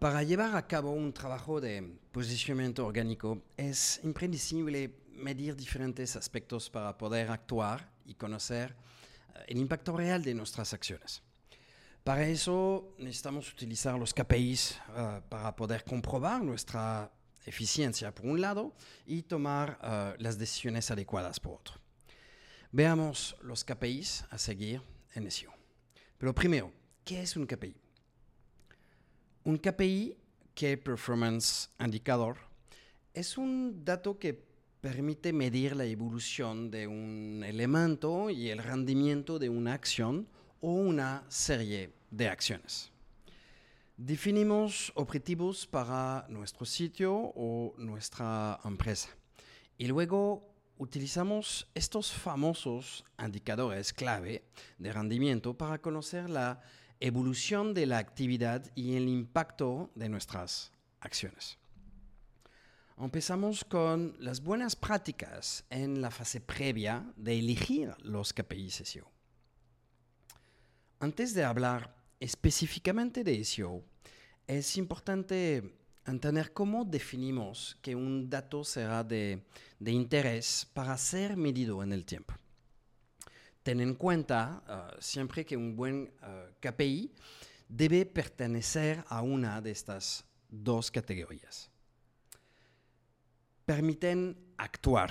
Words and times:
Para 0.00 0.22
llevar 0.22 0.56
a 0.56 0.66
cabo 0.66 0.92
un 0.92 1.12
trabajo 1.12 1.60
de 1.60 1.98
posicionamiento 2.10 2.86
orgánico 2.86 3.42
es 3.58 4.00
imprescindible 4.02 4.94
medir 5.12 5.54
diferentes 5.54 6.16
aspectos 6.16 6.70
para 6.70 6.96
poder 6.96 7.30
actuar 7.30 7.92
y 8.06 8.14
conocer 8.14 8.74
eh, 9.34 9.44
el 9.48 9.58
impacto 9.58 9.94
real 9.94 10.22
de 10.22 10.32
nuestras 10.32 10.72
acciones. 10.72 11.22
Para 12.02 12.26
eso 12.26 12.94
necesitamos 12.96 13.52
utilizar 13.52 13.98
los 13.98 14.14
KPIs 14.14 14.80
eh, 14.96 15.20
para 15.28 15.54
poder 15.54 15.84
comprobar 15.84 16.42
nuestra 16.42 17.12
eficiencia 17.44 18.14
por 18.14 18.24
un 18.24 18.40
lado 18.40 18.72
y 19.04 19.20
tomar 19.20 19.78
eh, 19.82 20.14
las 20.16 20.38
decisiones 20.38 20.90
adecuadas 20.90 21.38
por 21.38 21.56
otro. 21.56 21.74
Veamos 22.72 23.36
los 23.42 23.64
KPIs 23.64 24.24
a 24.30 24.38
seguir 24.38 24.80
en 25.12 25.30
SEO. 25.30 25.52
Pero 26.16 26.34
primero, 26.34 26.72
¿qué 27.04 27.20
es 27.20 27.36
un 27.36 27.46
KPI? 27.46 27.89
Un 29.50 29.58
KPI, 29.58 30.16
Key 30.54 30.76
Performance 30.76 31.70
Indicator, 31.80 32.36
es 33.12 33.36
un 33.36 33.84
dato 33.84 34.16
que 34.16 34.40
permite 34.80 35.32
medir 35.32 35.74
la 35.74 35.84
evolución 35.86 36.70
de 36.70 36.86
un 36.86 37.42
elemento 37.44 38.30
y 38.30 38.50
el 38.50 38.58
rendimiento 38.58 39.40
de 39.40 39.48
una 39.48 39.72
acción 39.74 40.28
o 40.60 40.70
una 40.74 41.24
serie 41.26 41.92
de 42.12 42.28
acciones. 42.28 42.92
Definimos 43.96 44.92
objetivos 44.94 45.66
para 45.66 46.26
nuestro 46.28 46.64
sitio 46.64 47.12
o 47.12 47.74
nuestra 47.76 48.60
empresa 48.64 49.08
y 49.76 49.88
luego 49.88 50.48
utilizamos 50.78 51.68
estos 51.74 52.12
famosos 52.12 53.04
indicadores 53.18 53.92
clave 53.92 54.44
de 54.78 54.92
rendimiento 54.92 55.58
para 55.58 55.82
conocer 55.82 56.30
la 56.30 56.62
evolución 57.00 57.74
de 57.74 57.86
la 57.86 57.98
actividad 57.98 58.70
y 58.74 58.96
el 58.96 59.08
impacto 59.08 59.90
de 59.94 60.08
nuestras 60.08 60.72
acciones. 61.00 61.58
Empezamos 62.98 63.64
con 63.64 64.14
las 64.18 64.42
buenas 64.42 64.76
prácticas 64.76 65.64
en 65.70 66.02
la 66.02 66.10
fase 66.10 66.42
previa 66.42 67.10
de 67.16 67.38
elegir 67.38 67.94
los 68.02 68.34
KPIs 68.34 68.82
SEO. 68.84 69.10
Antes 70.98 71.32
de 71.32 71.44
hablar 71.44 71.96
específicamente 72.20 73.24
de 73.24 73.42
SEO, 73.42 73.82
es 74.46 74.76
importante 74.76 75.80
entender 76.06 76.52
cómo 76.52 76.84
definimos 76.84 77.78
que 77.80 77.94
un 77.94 78.28
dato 78.28 78.64
será 78.64 79.02
de, 79.02 79.46
interés 79.80 80.68
para 80.74 80.96
ser 80.98 81.36
medido 81.36 81.82
en 81.82 81.92
el 81.92 82.04
tiempo. 82.04 82.34
Ten 83.62 83.80
en 83.80 83.94
cuenta 83.94 84.62
uh, 84.66 85.00
siempre 85.00 85.44
que 85.44 85.56
un 85.56 85.76
buen 85.76 86.12
uh, 86.22 86.50
KPI 86.60 87.12
debe 87.68 88.06
pertenecer 88.06 89.04
a 89.08 89.20
una 89.20 89.60
de 89.60 89.70
estas 89.70 90.24
dos 90.48 90.90
categorías. 90.90 91.70
Permiten 93.66 94.54
actuar. 94.56 95.10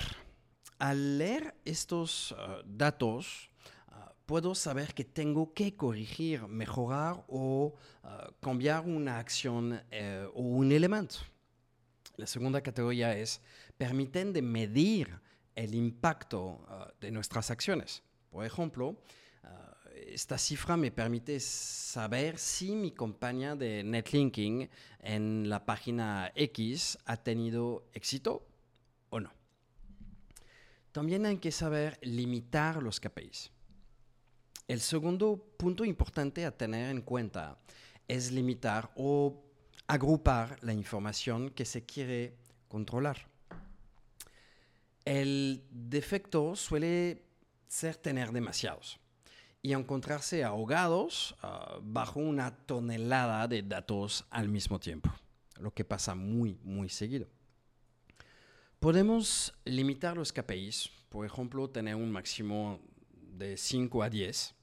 Al 0.78 1.18
leer 1.18 1.54
estos 1.64 2.32
uh, 2.32 2.62
datos, 2.64 3.48
puedo 4.26 4.54
saber 4.54 4.94
que 4.94 5.04
tengo 5.04 5.52
que 5.52 5.74
corregir, 5.74 6.46
mejorar 6.46 7.24
o 7.26 7.74
cambiar 8.40 8.86
una 8.86 9.18
acción 9.18 9.82
o 10.34 10.40
un 10.40 10.70
elemento. 10.70 11.16
La 12.16 12.28
segunda 12.28 12.60
categoría 12.60 13.16
es, 13.16 13.40
permiten 13.76 14.32
de 14.32 14.40
medir 14.40 15.20
el 15.56 15.74
impacto 15.74 16.64
de 17.00 17.10
nuestras 17.10 17.50
acciones. 17.50 18.04
Por 18.30 18.44
ejemplo, 18.44 18.88
uh, 18.90 19.88
esta 20.06 20.38
cifra 20.38 20.76
me 20.76 20.90
permite 20.90 21.40
saber 21.40 22.38
si 22.38 22.74
mi 22.74 22.92
campaña 22.92 23.56
de 23.56 23.82
netlinking 23.82 24.68
en 25.00 25.48
la 25.48 25.64
página 25.64 26.32
X 26.34 26.98
ha 27.04 27.16
tenido 27.16 27.88
éxito 27.92 28.46
o 29.10 29.20
no. 29.20 29.32
También 30.92 31.26
hay 31.26 31.38
que 31.38 31.52
saber 31.52 31.98
limitar 32.02 32.82
los 32.82 32.98
KPIs. 32.98 33.50
El 34.66 34.80
segundo 34.80 35.36
punto 35.56 35.84
importante 35.84 36.44
a 36.44 36.56
tener 36.56 36.90
en 36.90 37.02
cuenta 37.02 37.58
es 38.06 38.32
limitar 38.32 38.90
o 38.96 39.42
agrupar 39.86 40.56
la 40.62 40.72
información 40.72 41.50
que 41.50 41.64
se 41.64 41.84
quiere 41.84 42.36
controlar. 42.68 43.26
El 45.04 45.64
defecto 45.70 46.54
suele 46.54 47.29
ser 47.70 47.94
tener 47.94 48.32
demasiados 48.32 48.98
y 49.62 49.72
encontrarse 49.72 50.42
ahogados 50.42 51.36
ah, 51.40 51.78
bajo 51.80 52.18
una 52.18 52.50
tonelada 52.66 53.46
de 53.46 53.62
datos 53.62 54.26
al 54.30 54.48
mismo 54.48 54.80
tiempo, 54.80 55.08
lo 55.60 55.72
que 55.72 55.84
pasa 55.84 56.16
muy, 56.16 56.58
muy 56.64 56.88
seguido. 56.88 57.28
Podemos 58.80 59.54
limitar 59.64 60.16
los 60.16 60.32
KPIs, 60.32 60.90
por 61.10 61.24
ejemplo, 61.24 61.70
tener 61.70 61.94
un 61.94 62.10
máximo 62.10 62.80
de 63.12 63.56
5 63.56 64.02
a 64.02 64.10
10 64.10 64.54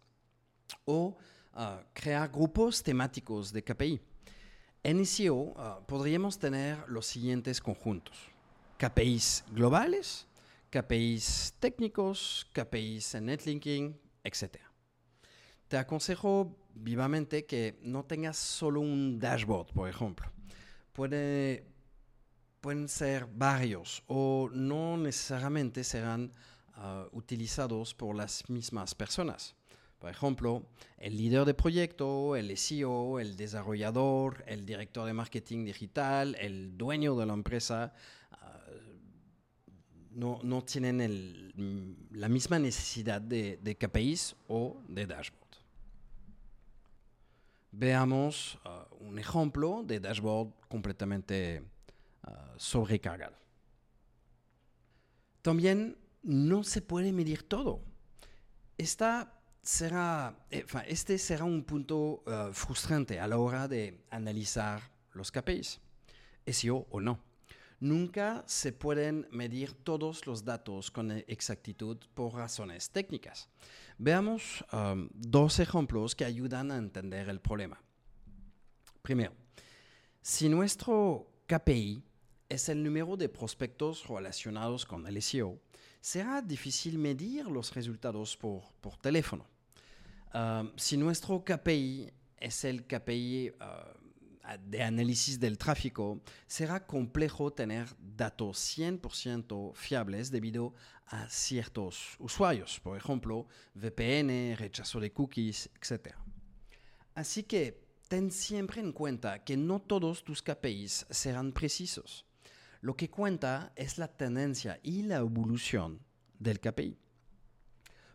o 0.86 1.18
ah, 1.54 1.84
crear 1.94 2.30
grupos 2.30 2.84
temáticos 2.84 3.54
de 3.54 3.64
KPI. 3.64 4.02
En 4.84 5.06
SEO 5.06 5.54
ah, 5.56 5.80
podríamos 5.88 6.38
tener 6.38 6.78
los 6.90 7.06
siguientes 7.06 7.62
conjuntos. 7.62 8.18
KPIs 8.78 9.46
globales, 9.52 10.28
KPIs 10.70 11.56
técnicos, 11.60 12.48
KPIs 12.54 13.16
en 13.16 13.26
netlinking, 13.26 14.00
etc. 14.24 14.58
Te 15.68 15.78
aconsejo 15.78 16.58
vivamente 16.74 17.46
que 17.46 17.80
no 17.82 18.04
tengas 18.06 18.38
solo 18.38 18.82
un 18.82 19.20
dashboard, 19.20 19.74
por 19.74 19.90
ejemplo. 19.90 20.30
Puede, 20.92 21.66
pueden 22.60 22.90
ser 22.90 23.28
varios 23.32 24.04
o 24.08 24.50
no 24.52 24.98
necesariamente 24.98 25.84
serán 25.84 26.32
ah, 26.74 27.08
utilizados 27.12 27.94
por 27.94 28.16
las 28.16 28.50
mismas 28.50 28.94
personas. 28.94 29.56
Por 30.00 30.12
ejemplo, 30.12 30.68
el 30.98 31.18
líder 31.18 31.46
de 31.46 31.54
proyecto, 31.56 32.36
el 32.36 32.56
SEO, 32.56 33.20
el 33.20 33.36
desarrollador, 33.36 34.44
el 34.48 34.66
director 34.66 35.08
de 35.08 35.14
marketing 35.14 35.66
digital, 35.66 36.36
el 36.40 36.78
dueño 36.78 37.16
de 37.16 37.26
la 37.26 37.34
empresa, 37.34 37.94
no, 40.18 40.64
tienen 40.64 41.54
mm, 41.56 42.18
la 42.18 42.28
misma 42.28 42.58
necesidad 42.58 43.22
de, 43.22 43.78
KPIs 43.80 44.36
o 44.48 44.82
de 44.88 45.06
dashboard. 45.06 45.48
Veamos 47.72 48.58
uh, 48.66 49.06
un 49.06 49.20
ejemplo 49.20 49.84
de 49.86 50.00
dashboard 50.00 50.50
completamente 50.68 51.62
uh, 52.26 52.32
sobrecargado. 52.58 53.36
También 55.44 55.98
no 56.24 56.64
se 56.64 56.82
puede 56.82 57.14
medir 57.14 57.44
todo. 57.44 57.82
Esta 58.78 59.40
será, 59.62 60.36
eh, 60.50 60.66
este 60.88 61.20
será 61.20 61.44
un 61.44 61.64
punto 61.64 62.24
uh, 62.26 62.52
frustrante 62.54 63.20
a 63.20 63.28
la 63.28 63.38
hora 63.38 63.68
de 63.68 64.04
analizar 64.10 64.82
los 65.14 65.32
KPIs, 65.32 65.80
SEO 66.48 66.88
o 66.90 67.00
no. 67.00 67.27
Nunca 67.80 68.44
se 68.48 68.74
pueden 68.74 69.28
medir 69.30 69.74
todos 69.74 70.26
los 70.26 70.44
datos 70.44 70.90
con 70.90 71.12
exactitud 71.12 71.98
por 72.16 72.34
razones 72.34 72.90
técnicas. 72.90 73.50
Veamos 74.00 74.66
um, 74.74 75.08
dos 75.14 75.60
ejemplos 75.60 76.16
que 76.16 76.26
ayudan 76.26 76.72
a 76.72 76.78
entender 76.78 77.30
el 77.30 77.40
problema. 77.40 77.80
Primero, 79.04 79.34
si 80.24 80.50
nuestro 80.50 81.28
KPI 81.46 82.04
es 82.50 82.68
el 82.70 82.84
número 82.84 83.16
de 83.16 83.30
prospectos 83.30 84.08
relacionados 84.08 84.84
con 84.84 85.06
el 85.06 85.22
SEO, 85.22 85.60
será 86.02 86.42
difícil 86.42 86.98
medir 86.98 87.46
los 87.46 87.76
resultados 87.76 88.36
por, 88.36 88.64
teléfono. 89.02 89.46
Um, 90.34 90.72
si 90.76 90.98
nuestro 90.98 91.44
KPI 91.44 92.12
es 92.38 92.64
el 92.66 92.86
KPI 92.88 93.52
uh, 93.52 94.07
de 94.56 94.82
análisis 94.82 95.40
del 95.40 95.58
tráfico, 95.58 96.22
será 96.46 96.86
complejo 96.86 97.52
tener 97.52 97.88
datos 98.00 98.58
100% 98.78 99.76
fiables 99.76 100.32
debido 100.32 100.74
a 101.08 101.28
ciertos 101.28 102.16
usuarios, 102.20 102.80
por 102.80 102.98
ejemplo, 102.98 103.48
VPN, 103.74 104.56
rechazo 104.58 105.00
de 105.00 105.12
cookies, 105.12 105.70
etc. 105.76 106.16
Así 107.16 107.44
que 107.44 107.84
ten 108.08 108.32
siempre 108.32 108.80
en 108.80 108.94
cuenta 108.94 109.44
que 109.44 109.58
no 109.58 109.82
todos 109.82 110.24
tus 110.24 110.42
KPIs 110.42 111.08
serán 111.10 111.52
precisos. 111.52 112.26
Lo 112.82 112.96
que 112.96 113.10
cuenta 113.10 113.74
es 113.76 113.98
la 113.98 114.08
tendencia 114.08 114.80
y 114.84 115.02
la 115.02 115.18
evolución 115.18 116.00
del 116.40 116.60
KPI. 116.60 116.98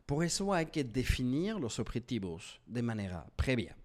Por 0.07 0.25
eso 0.25 0.53
hay 0.53 0.67
que 0.67 0.85
definir 0.85 1.55
los 1.57 1.79
objetivos 1.79 2.61
de 2.67 2.83
manera 2.83 3.27
previa. 3.37 3.77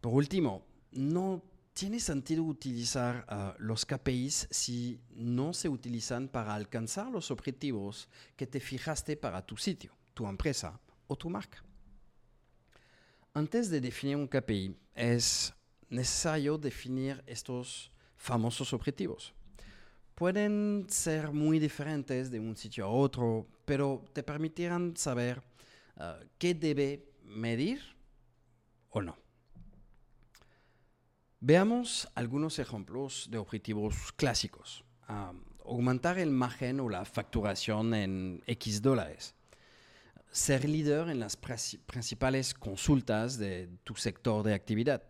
Por 0.00 0.14
último, 0.14 0.64
no 0.92 1.42
tiene 1.72 2.00
sentido 2.00 2.42
utilizar 2.42 3.24
uh, 3.30 3.62
los 3.62 3.86
KPIs 3.86 4.48
si 4.50 5.00
no 5.10 5.54
se 5.54 5.68
utilizan 5.68 6.28
para 6.28 6.54
alcanzar 6.54 7.06
los 7.06 7.30
objetivos 7.30 8.08
que 8.36 8.48
te 8.48 8.58
fijaste 8.58 9.16
para 9.16 9.46
tu 9.46 9.56
sitio, 9.56 9.92
tu 10.12 10.26
empresa 10.26 10.80
o 11.06 11.16
tu 11.16 11.30
marca. 11.30 11.62
Antes 13.32 13.70
de 13.70 13.80
definir 13.80 14.16
un 14.16 14.26
KPI, 14.26 14.76
es 14.94 15.54
necesario 15.88 16.58
definir 16.58 17.22
estos 17.26 17.92
famosos 18.16 18.72
objetivos. 18.72 19.32
Pueden 20.16 20.86
ser 20.88 21.30
muy 21.30 21.60
diferentes 21.60 22.28
de 22.32 22.40
un 22.40 22.56
sitio 22.56 22.86
a 22.86 22.88
otro, 22.88 23.46
pero 23.64 24.04
te 24.12 24.24
permitirán 24.24 24.96
saber 24.96 25.40
uh, 25.96 26.24
qué 26.38 26.54
debe 26.54 27.12
medir 27.22 27.80
o 28.90 29.00
no. 29.00 29.16
Veamos 31.40 32.08
algunos 32.16 32.58
ejemplos 32.58 33.28
de 33.30 33.38
objetivos 33.38 34.12
clásicos. 34.16 34.84
Um, 35.08 35.44
aumentar 35.64 36.18
el 36.18 36.32
margen 36.32 36.80
o 36.80 36.88
la 36.88 37.04
facturación 37.04 37.94
en 37.94 38.42
X 38.46 38.82
dólares. 38.82 39.36
Ser 40.32 40.68
líder 40.68 41.08
en 41.08 41.20
las 41.20 41.36
principales 41.36 42.54
consultas 42.54 43.38
de 43.38 43.68
tu 43.84 43.94
sector 43.94 44.44
de 44.44 44.52
actividad. 44.52 45.04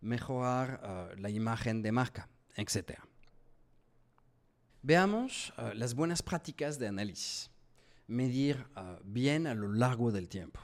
Mejorar 0.00 0.80
uh, 0.82 1.20
la 1.20 1.30
imagen 1.30 1.80
de 1.80 1.92
marca, 1.92 2.28
etc. 2.56 2.98
Veamos 4.82 5.52
uh, 5.58 5.74
las 5.74 5.94
buenas 5.94 6.22
prácticas 6.22 6.80
de 6.80 6.88
análisis. 6.88 7.52
Medir 8.08 8.66
uh, 8.76 9.00
bien 9.04 9.46
a 9.46 9.54
lo 9.54 9.72
largo 9.72 10.10
del 10.10 10.28
tiempo. 10.28 10.60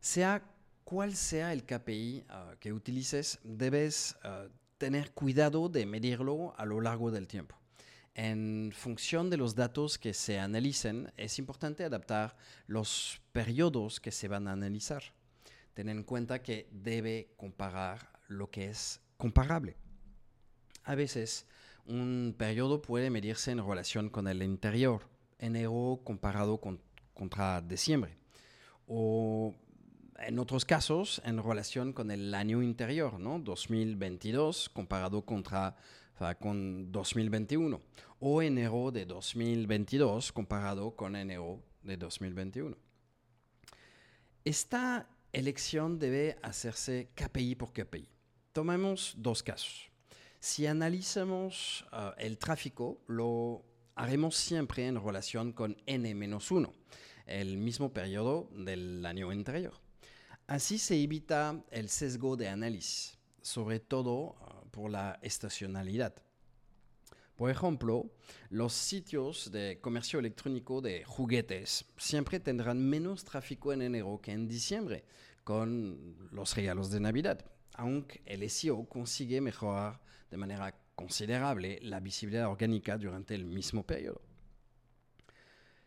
Sea 0.00 0.42
cual 0.84 1.14
sea 1.14 1.52
el 1.52 1.64
KPI 1.64 2.24
que 2.60 2.72
utilices, 2.72 3.38
debes 3.42 4.16
tener 4.78 5.12
cuidado 5.12 5.68
de 5.68 5.86
medirlo 5.86 6.54
a 6.56 6.64
lo 6.64 6.80
largo 6.80 7.10
del 7.10 7.26
tiempo. 7.26 7.56
En 8.14 8.70
función 8.72 9.28
de 9.28 9.36
los 9.36 9.56
datos 9.56 9.98
que 9.98 10.14
se 10.14 10.38
analicen, 10.38 11.12
es 11.16 11.38
importante 11.40 11.84
adaptar 11.84 12.36
los 12.66 13.20
periodos 13.32 13.98
que 13.98 14.12
se 14.12 14.28
van 14.28 14.46
a 14.46 14.52
analizar. 14.52 15.02
Ten 15.74 15.88
en 15.88 16.04
cuenta 16.04 16.40
que 16.40 16.68
debe 16.70 17.34
comparar 17.36 18.08
lo 18.28 18.50
que 18.50 18.66
es 18.66 19.00
comparable. 19.16 19.76
A 20.84 20.94
veces, 20.94 21.46
un 21.86 22.36
periodo 22.38 22.82
puede 22.82 23.10
medirse 23.10 23.50
en 23.50 23.66
relación 23.66 24.10
con 24.10 24.28
el 24.28 24.42
interior, 24.44 25.08
enero 25.38 26.00
comparado 26.04 26.58
con, 26.60 26.80
contra 27.14 27.60
diciembre, 27.60 28.16
o 28.86 29.54
en 30.26 30.38
otros 30.38 30.64
casos 30.64 31.20
en 31.24 31.42
relación 31.42 31.92
con 31.92 32.10
el 32.10 32.34
año 32.34 32.62
interior, 32.62 33.18
¿no? 33.18 33.38
2022 33.38 34.68
comparado 34.70 35.22
contra 35.22 35.76
con 36.40 36.92
2021 36.92 37.80
o 38.20 38.42
enero 38.42 38.90
de 38.92 39.04
2022 39.04 40.32
comparado 40.32 40.94
con 40.94 41.16
enero 41.16 41.60
de 41.82 41.96
2021. 41.96 42.76
Esta 44.44 45.08
elección 45.32 45.98
debe 45.98 46.36
hacerse 46.42 47.08
KPI 47.14 47.56
por 47.56 47.72
KPI. 47.72 48.08
Tomemos 48.52 49.14
dos 49.16 49.42
casos. 49.42 49.90
Si 50.38 50.66
analizamos 50.66 51.84
uh, 51.92 52.12
el 52.18 52.38
tráfico, 52.38 53.00
lo 53.08 53.64
haremos 53.94 54.36
siempre 54.36 54.86
en 54.86 55.02
relación 55.02 55.52
con 55.52 55.76
n-1, 55.86 56.72
el 57.26 57.56
mismo 57.56 57.92
periodo 57.92 58.50
del 58.52 59.04
año 59.06 59.30
anterior. 59.30 59.83
Así 60.46 60.78
se 60.78 61.02
evita 61.02 61.64
el 61.70 61.88
sesgo 61.88 62.36
de 62.36 62.48
análisis, 62.48 63.16
sobre 63.40 63.80
todo 63.80 64.12
uh, 64.12 64.68
por 64.70 64.90
la 64.90 65.18
estacionalidad. 65.22 66.14
Por 67.34 67.50
ejemplo, 67.50 68.10
los 68.50 68.74
sitios 68.74 69.50
de 69.50 69.80
comercio 69.80 70.18
electrónico 70.18 70.82
de 70.82 71.02
juguetes 71.04 71.86
siempre 71.96 72.40
tendrán 72.40 72.78
menos 72.78 73.24
tráfico 73.24 73.72
en 73.72 73.82
enero 73.82 74.20
que 74.22 74.32
en 74.32 74.46
diciembre 74.46 75.04
con 75.44 76.28
los 76.30 76.54
regalos 76.54 76.90
de 76.90 77.00
Navidad, 77.00 77.44
aunque 77.72 78.20
el 78.26 78.48
SEO 78.50 78.86
consigue 78.86 79.40
mejorar 79.40 80.00
de 80.30 80.36
manera 80.36 80.78
considerable 80.94 81.78
la 81.80 82.00
visibilidad 82.00 82.48
orgánica 82.48 82.98
durante 82.98 83.34
el 83.34 83.46
mismo 83.46 83.82
periodo. 83.82 84.20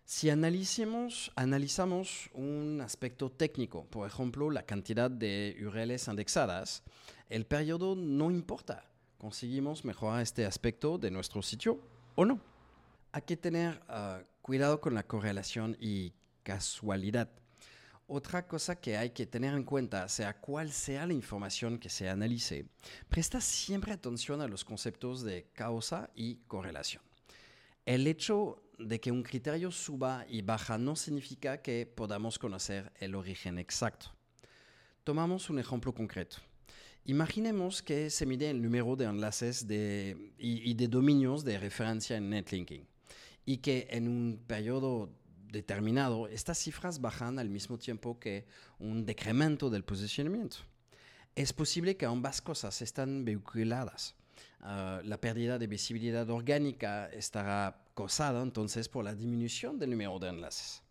Si 0.09 0.29
analizamos, 0.29 1.33
analizamos 1.35 2.29
un 2.33 2.79
aspecto 2.79 3.29
técnico, 3.29 3.83
por 3.89 4.07
ejemplo, 4.07 4.49
la 4.49 4.63
cantidad 4.63 5.11
de 5.11 5.57
URLs 5.61 6.07
indexadas, 6.07 6.81
el 7.27 7.45
periodo 7.45 7.93
no 7.93 8.31
importa 8.31 8.85
conseguimos 9.17 9.83
mejorar 9.83 10.21
este 10.21 10.45
aspecto 10.45 10.97
de 10.97 11.11
nuestro 11.11 11.41
sitio 11.41 11.81
o 12.15 12.23
no. 12.23 12.39
Hay 13.11 13.23
que 13.23 13.35
tener 13.35 13.81
uh, 13.89 14.23
cuidado 14.41 14.79
con 14.79 14.93
la 14.93 15.03
correlación 15.03 15.75
y 15.77 16.13
casualidad. 16.41 17.29
Otra 18.07 18.47
cosa 18.47 18.79
que 18.79 18.95
hay 18.95 19.09
que 19.09 19.25
tener 19.25 19.53
en 19.53 19.65
cuenta, 19.65 20.07
sea 20.07 20.39
cual 20.39 20.71
sea 20.71 21.05
la 21.05 21.11
información 21.11 21.79
que 21.79 21.89
se 21.89 22.07
analice, 22.07 22.65
presta 23.09 23.41
siempre 23.41 23.91
atención 23.91 24.39
a 24.39 24.47
los 24.47 24.63
conceptos 24.63 25.21
de 25.21 25.49
causa 25.51 26.09
y 26.15 26.35
correlación. 26.47 27.03
El 27.85 28.07
hecho 28.07 28.63
de 28.77 28.99
que 28.99 29.11
un 29.11 29.23
criterio 29.23 29.71
suba 29.71 30.25
y 30.29 30.41
baja 30.41 30.77
no 30.77 30.95
significa 30.95 31.61
que 31.61 31.85
podamos 31.85 32.37
conocer 32.37 32.91
el 32.99 33.15
origen 33.15 33.57
exacto. 33.57 34.11
Tomamos 35.03 35.49
un 35.49 35.59
ejemplo 35.59 35.93
concreto. 35.93 36.37
Imaginemos 37.05 37.81
que 37.81 38.09
se 38.09 38.25
mide 38.25 38.49
el 38.49 38.61
número 38.61 38.95
de 38.95 39.05
enlaces 39.05 39.65
de, 39.65 40.33
y, 40.37 40.73
de 40.73 40.87
dominios 40.87 41.45
de 41.45 41.57
referencia 41.57 42.17
en 42.17 42.29
netlinking 42.29 42.85
y 43.45 43.57
que 43.57 43.87
en 43.89 44.09
un 44.09 44.43
periodo 44.45 45.09
determinado 45.49 46.27
estas 46.27 46.57
cifras 46.57 46.99
bajan 46.99 47.39
al 47.39 47.49
mismo 47.49 47.77
tiempo 47.77 48.19
que 48.19 48.45
un 48.79 49.05
decremento 49.05 49.69
del 49.69 49.85
posicionamiento. 49.85 50.57
Es 51.33 51.53
posible 51.53 51.95
que 51.95 52.05
ambas 52.05 52.41
cosas 52.41 52.81
están 52.81 53.23
vinculadas. 53.23 54.15
Uh, 54.59 55.01
la 55.03 55.21
pérdida 55.21 55.57
de 55.57 55.67
visibilidad 55.67 56.29
orgánica 56.29 57.07
estará 57.13 57.86
causada 57.97 58.43
entonces 58.43 58.87
por 58.87 59.03
la 59.03 59.15
disminución 59.15 59.79
del 59.79 59.89
número 59.89 60.19
de 60.19 60.29
enlaces. 60.29 60.83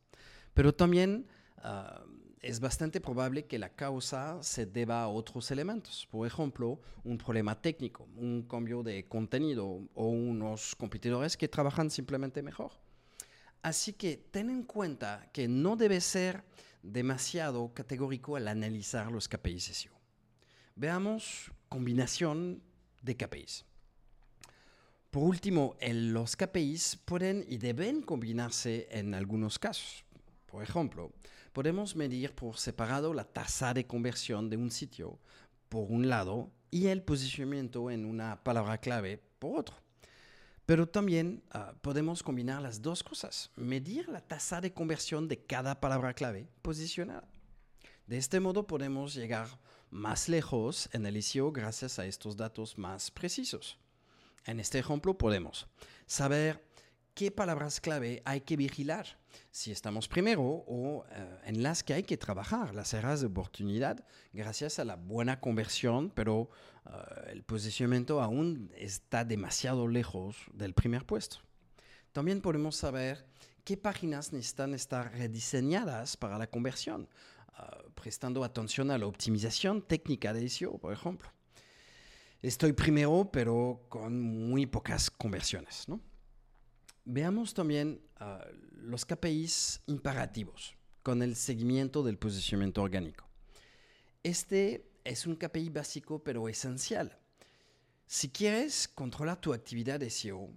Pero 0.54 0.74
también 0.74 1.28
uh, 1.58 2.04
es 2.40 2.58
bastante 2.58 3.00
probable 3.00 3.46
que 3.46 3.60
la 3.60 3.68
causa 3.68 4.42
se 4.42 4.66
deba 4.66 5.02
a 5.02 5.08
otros 5.08 5.52
elementos. 5.52 6.08
Por 6.10 6.26
ejemplo, 6.26 6.80
un 7.04 7.16
problema 7.16 7.54
técnico, 7.60 8.08
un 8.16 8.42
cambio 8.42 8.82
de 8.82 9.06
contenido 9.06 9.66
o 9.94 10.06
unos 10.08 10.74
competidores 10.74 11.36
que 11.36 11.46
trabajan 11.46 11.90
simplemente 11.90 12.42
mejor. 12.42 12.72
Así 13.62 13.92
que 13.92 14.16
ten 14.16 14.50
en 14.50 14.64
cuenta 14.64 15.30
que 15.32 15.46
no 15.46 15.76
debe 15.76 16.00
ser 16.00 16.42
demasiado 16.82 17.72
categórico 17.72 18.36
al 18.36 18.48
analizar 18.48 19.12
los 19.12 19.28
KPIs 19.28 19.64
SEO. 19.64 19.92
Veamos 20.74 21.52
combinación 21.68 22.62
de 23.02 23.16
KPIs. 23.16 23.64
Por 25.16 25.24
último, 25.24 25.78
los 25.80 26.36
KPIs 26.36 26.98
pueden 27.06 27.42
y 27.48 27.56
deben 27.56 28.02
combinarse 28.02 28.86
en 28.90 29.14
algunos 29.14 29.58
casos. 29.58 30.04
Por 30.44 30.62
ejemplo, 30.62 31.10
podemos 31.54 31.96
medir 31.96 32.34
por 32.34 32.58
separado 32.58 33.14
la 33.14 33.24
tasa 33.24 33.72
de 33.72 33.86
conversión 33.86 34.50
de 34.50 34.58
un 34.58 34.70
sitio, 34.70 35.18
por 35.70 35.90
un 35.90 36.10
lado, 36.10 36.50
y 36.70 36.88
el 36.88 37.02
posicionamiento 37.02 37.90
en 37.90 38.04
una 38.04 38.44
palabra 38.44 38.76
clave, 38.76 39.18
por 39.38 39.60
otro. 39.60 39.76
Pero 40.66 40.86
también 40.86 41.42
uh, 41.54 41.74
podemos 41.80 42.22
combinar 42.22 42.60
las 42.60 42.82
dos 42.82 43.02
cosas, 43.02 43.50
medir 43.56 44.10
la 44.10 44.20
tasa 44.20 44.60
de 44.60 44.74
conversión 44.74 45.28
de 45.28 45.38
cada 45.46 45.80
palabra 45.80 46.12
clave 46.12 46.46
posicionada. 46.60 47.26
De 48.06 48.18
este 48.18 48.38
modo 48.38 48.66
podemos 48.66 49.14
llegar 49.14 49.48
más 49.88 50.28
lejos 50.28 50.90
en 50.92 51.06
el 51.06 51.22
SEO 51.22 51.52
gracias 51.52 51.98
a 51.98 52.04
estos 52.04 52.36
datos 52.36 52.76
más 52.76 53.10
precisos. 53.10 53.78
En 54.46 54.60
este 54.60 54.78
ejemplo 54.78 55.18
podemos 55.18 55.66
saber 56.06 56.64
qué 57.14 57.32
palabras 57.32 57.80
clave 57.80 58.22
hay 58.24 58.42
que 58.42 58.56
vigilar 58.56 59.18
si 59.50 59.72
estamos 59.72 60.06
primero 60.06 60.42
o 60.42 60.98
uh, 60.98 61.04
en 61.44 61.64
las 61.64 61.82
que 61.82 61.94
hay 61.94 62.04
que 62.04 62.16
trabajar, 62.16 62.72
las 62.72 62.94
áreas 62.94 63.20
de 63.20 63.26
oportunidad, 63.26 64.04
gracias 64.32 64.78
a 64.78 64.84
la 64.84 64.94
buena 64.94 65.40
conversión, 65.40 66.10
pero 66.10 66.42
uh, 66.42 66.90
el 67.28 67.42
posicionamiento 67.42 68.22
aún 68.22 68.70
está 68.76 69.24
demasiado 69.24 69.88
lejos 69.88 70.36
del 70.52 70.74
primer 70.74 71.04
puesto. 71.04 71.38
También 72.12 72.40
podemos 72.40 72.76
saber 72.76 73.26
qué 73.64 73.76
páginas 73.76 74.32
necesitan 74.32 74.74
estar 74.74 75.12
rediseñadas 75.12 76.16
para 76.16 76.38
la 76.38 76.46
conversión, 76.46 77.08
uh, 77.58 77.90
prestando 77.94 78.44
atención 78.44 78.92
a 78.92 78.98
la 78.98 79.06
optimización 79.06 79.82
técnica 79.82 80.32
de 80.32 80.48
SEO, 80.48 80.78
por 80.78 80.92
ejemplo. 80.92 81.35
Estoy 82.46 82.74
primero, 82.74 83.28
pero 83.32 83.86
con 83.88 84.22
muy 84.22 84.66
pocas 84.66 85.10
conversiones, 85.10 85.88
¿no? 85.88 86.00
Veamos 87.04 87.52
también 87.52 88.00
uh, 88.20 88.24
los 88.82 89.04
KPIs 89.04 89.80
imperativos 89.86 90.76
con 91.02 91.22
el 91.22 91.34
seguimiento 91.34 92.04
del 92.04 92.18
posicionamiento 92.18 92.82
orgánico. 92.82 93.28
Este 94.22 94.88
es 95.02 95.26
un 95.26 95.34
KPI 95.34 95.70
básico 95.70 96.22
pero 96.22 96.48
esencial. 96.48 97.18
Si 98.06 98.28
quieres 98.28 98.86
controlar 98.86 99.40
tu 99.40 99.52
actividad 99.52 99.98
de 99.98 100.08
SEO 100.08 100.38
uh, 100.38 100.52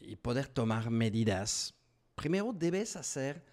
y 0.00 0.16
poder 0.16 0.48
tomar 0.48 0.90
medidas, 0.90 1.74
primero 2.16 2.52
debes 2.52 2.96
hacer 2.96 3.44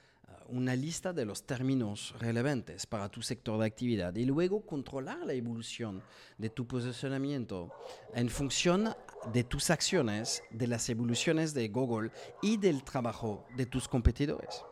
una 0.50 0.76
lista 0.76 1.14
de 1.14 1.26
los 1.26 1.46
términos 1.46 2.14
relevantes 2.20 2.86
para 2.86 3.10
tu 3.10 3.22
sector 3.22 3.60
de 3.60 3.66
actividad 3.66 4.16
y 4.16 4.26
luego 4.26 4.66
controlar 4.66 5.20
la 5.26 5.34
evolución 5.34 6.02
de 6.38 6.50
tu 6.50 6.66
posicionamiento 6.68 7.72
en 8.14 8.30
función 8.30 8.96
de 9.34 9.44
tus 9.44 9.70
acciones, 9.70 10.44
de 10.52 10.68
las 10.68 10.90
evoluciones 10.90 11.54
de 11.54 11.68
Google 11.68 12.12
y 12.42 12.58
del 12.58 12.84
trabajo 12.84 13.46
de 13.56 13.66
tus 13.66 13.88
competidores. 13.88 14.64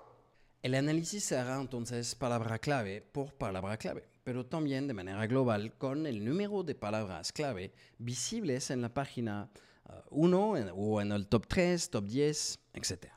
El 0.64 0.76
análisis 0.76 1.24
se 1.24 1.38
hará 1.38 1.60
entonces 1.60 2.16
palabra 2.16 2.58
clave 2.58 3.02
por 3.02 3.34
palabra 3.34 3.78
clave, 3.78 4.08
pero 4.24 4.46
también 4.46 4.88
de 4.88 4.94
manera 4.94 5.28
global 5.28 5.78
con 5.78 6.08
el 6.08 6.24
número 6.26 6.64
de 6.64 6.74
palabras 6.74 7.32
clave 7.32 7.74
visibles 8.00 8.72
en 8.72 8.82
la 8.82 8.94
página 8.94 9.50
1 10.10 10.50
uh, 10.50 10.56
o 10.76 11.02
en 11.02 11.12
el 11.12 11.28
top 11.28 11.46
3, 11.48 11.90
top 11.90 12.06
10, 12.06 12.60
etc. 12.74 13.15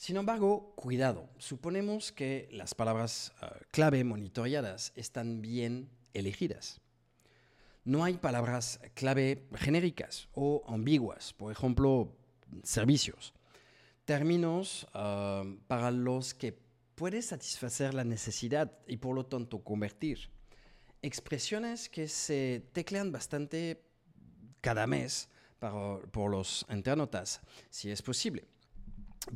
Sin 0.00 0.16
embargo, 0.16 0.72
cuidado, 0.76 1.28
suponemos 1.36 2.10
que 2.10 2.48
las 2.52 2.74
palabras 2.74 3.34
uh, 3.42 3.48
clave 3.70 4.02
monitoreadas 4.02 4.94
están 4.96 5.42
bien 5.42 5.90
elegidas. 6.14 6.80
No 7.84 8.02
hay 8.02 8.14
palabras 8.14 8.80
clave 8.94 9.46
genéricas 9.56 10.30
o 10.32 10.64
ambiguas, 10.68 11.34
por 11.34 11.52
ejemplo, 11.52 12.16
servicios. 12.62 13.34
Términos 14.06 14.86
uh, 14.94 15.58
para 15.66 15.90
los 15.90 16.32
que 16.32 16.58
puedes 16.94 17.26
satisfacer 17.26 17.92
la 17.92 18.04
necesidad 18.04 18.72
y 18.86 18.96
por 18.96 19.14
lo 19.14 19.26
tanto 19.26 19.62
convertir. 19.62 20.30
Expresiones 21.02 21.90
que 21.90 22.08
se 22.08 22.70
teclean 22.72 23.12
bastante 23.12 23.84
cada 24.62 24.86
mes 24.86 25.28
por 25.58 26.30
los 26.30 26.64
internautas, 26.70 27.42
si 27.68 27.90
es 27.90 28.00
posible 28.00 28.48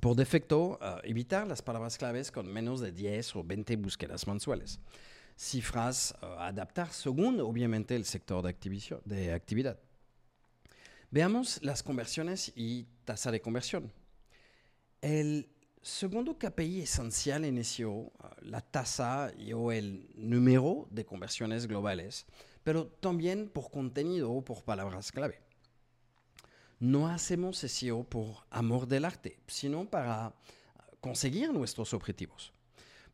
por 0.01 0.17
defecto, 0.17 0.79
uh, 0.81 1.01
evitar 1.05 1.47
las 1.47 1.63
palabras 1.63 1.99
claves 1.99 2.31
con 2.31 2.47
menos 2.53 2.81
de 2.81 2.93
10 2.93 3.37
o 3.37 3.45
20 3.45 3.77
búsquedas 3.77 4.27
mensuales. 4.27 4.81
Cifras 5.37 6.15
uh, 6.23 6.27
adaptar 6.41 6.93
según, 6.93 7.41
obviamente, 7.41 7.97
el 7.97 8.05
sector 8.05 8.43
de, 8.43 9.01
de 9.05 9.33
actividad. 9.33 9.79
Veamos 11.11 11.63
las 11.63 11.83
conversiones 11.83 12.53
y 12.57 12.87
tasa 13.05 13.31
de 13.31 13.41
conversión. 13.41 13.93
El 15.01 15.49
segundo 15.83 16.39
KPI 16.39 16.83
esencial 16.83 17.45
en 17.45 17.59
uh, 17.59 18.13
la 18.43 18.61
tasa 18.61 19.33
y 19.37 19.53
o 19.53 19.71
el 19.71 20.11
número 20.17 20.89
de 20.91 21.05
conversiones 21.05 21.67
globales, 21.67 22.27
pero 22.63 22.87
también 22.87 23.49
por 23.49 23.71
contenido 23.71 24.33
o 24.33 24.45
por 24.45 24.65
palabras 24.65 25.13
clave 25.13 25.45
no 26.85 27.09
hacemos 27.09 27.59
SEO 27.59 28.05
por 28.05 28.45
amor 28.51 28.87
del 28.87 29.07
arte, 29.07 29.39
sino 29.47 29.89
para 29.89 30.35
conseguir 31.01 31.51
nuestros 31.53 31.95
objetivos. 31.95 32.53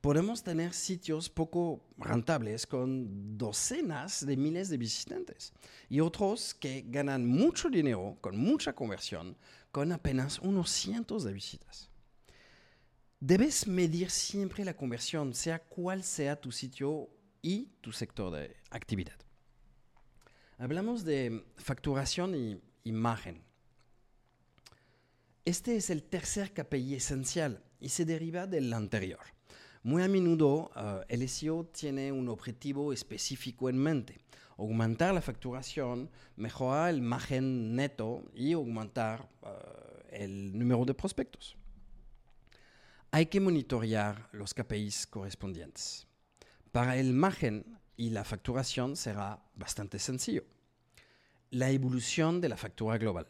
Podemos 0.00 0.43
tener 0.43 0.73
sitios 0.73 1.29
poco 1.29 1.85
rentables 1.97 2.67
con 2.67 3.37
docenas 3.39 4.27
de 4.27 4.37
miles 4.37 4.71
de 4.71 4.77
visitantes 4.77 5.53
y 5.89 6.00
otros 6.00 6.55
que 6.55 6.85
ganan 6.89 7.27
mucho 7.27 7.69
dinero 7.69 8.17
con 8.21 8.37
mucha 8.37 8.73
conversión 8.73 9.37
con 9.71 9.93
apenas 9.93 10.39
unos 10.41 10.71
cientos 10.71 11.23
de 11.23 11.33
visitas. 11.33 11.91
Debes 13.21 13.69
medir 13.69 14.11
siempre 14.11 14.65
la 14.65 14.75
conversión, 14.75 15.35
sea 15.35 15.62
cual 15.62 16.03
sea 16.03 16.41
tu 16.41 16.50
sitio 16.50 17.11
y 17.43 17.67
tu 17.83 17.93
sector 17.93 18.33
de 18.33 18.57
actividad. 18.71 19.19
Hablamos 20.59 21.05
de 21.05 21.45
facturación 21.57 22.35
y 22.35 22.61
imagen. 22.85 23.50
Este 25.47 25.76
es 25.76 25.88
el 25.88 26.02
tercer 26.02 26.52
KPI 26.52 26.97
esencial 26.97 27.64
y 27.80 27.88
se 27.88 28.04
deriva 28.04 28.47
del 28.47 28.70
anterior. 28.75 29.20
Muy 29.82 30.02
a 30.02 30.09
menudo 30.09 30.70
uh, 30.76 31.00
el 31.09 31.26
SEO 31.26 31.64
tiene 31.64 32.12
un 32.12 32.28
objetivo 32.28 32.92
específico 32.92 33.70
en 33.70 33.78
mente, 33.78 34.20
aumentar 34.59 35.14
la 35.14 35.23
facturación, 35.23 36.11
mejorar 36.37 36.90
el 36.90 37.00
margen 37.00 37.75
neto 37.75 38.23
y 38.35 38.52
aumentar 38.52 39.30
uh, 39.40 39.47
el 40.11 40.59
número 40.59 40.85
de 40.85 40.92
prospectos. 40.92 41.56
Hay 43.11 43.26
que 43.26 43.40
monitorear 43.40 44.28
los 44.32 44.52
KPIs 44.52 45.06
correspondientes. 45.06 46.06
Para 46.70 46.99
el 46.99 47.14
margen 47.14 47.78
y 47.97 48.11
la 48.11 48.25
facturación 48.25 48.94
será 48.94 49.42
bastante 49.54 49.99
sencillo. 49.99 50.44
La 51.49 51.70
evolución 51.70 52.42
de 52.42 52.50
la 52.50 52.59
factura 52.59 52.99
global 52.99 53.26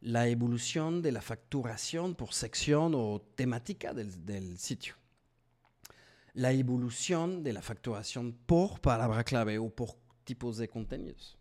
la 0.00 0.28
evolución 0.28 1.02
de 1.02 1.12
la 1.12 1.20
facturación 1.20 2.14
por 2.14 2.32
sección 2.32 2.94
o 2.94 3.20
temática 3.34 3.92
del, 3.92 4.58
sitio. 4.58 4.94
La 6.32 6.52
evolución 6.52 7.42
de 7.42 7.52
la 7.52 7.60
facturación 7.60 8.32
por 8.46 8.80
palabra 8.80 9.24
clave 9.24 9.58
o 9.58 9.68
por 9.68 9.96
tipos 10.24 10.56
de 10.56 10.68
contenidos. 10.68 11.36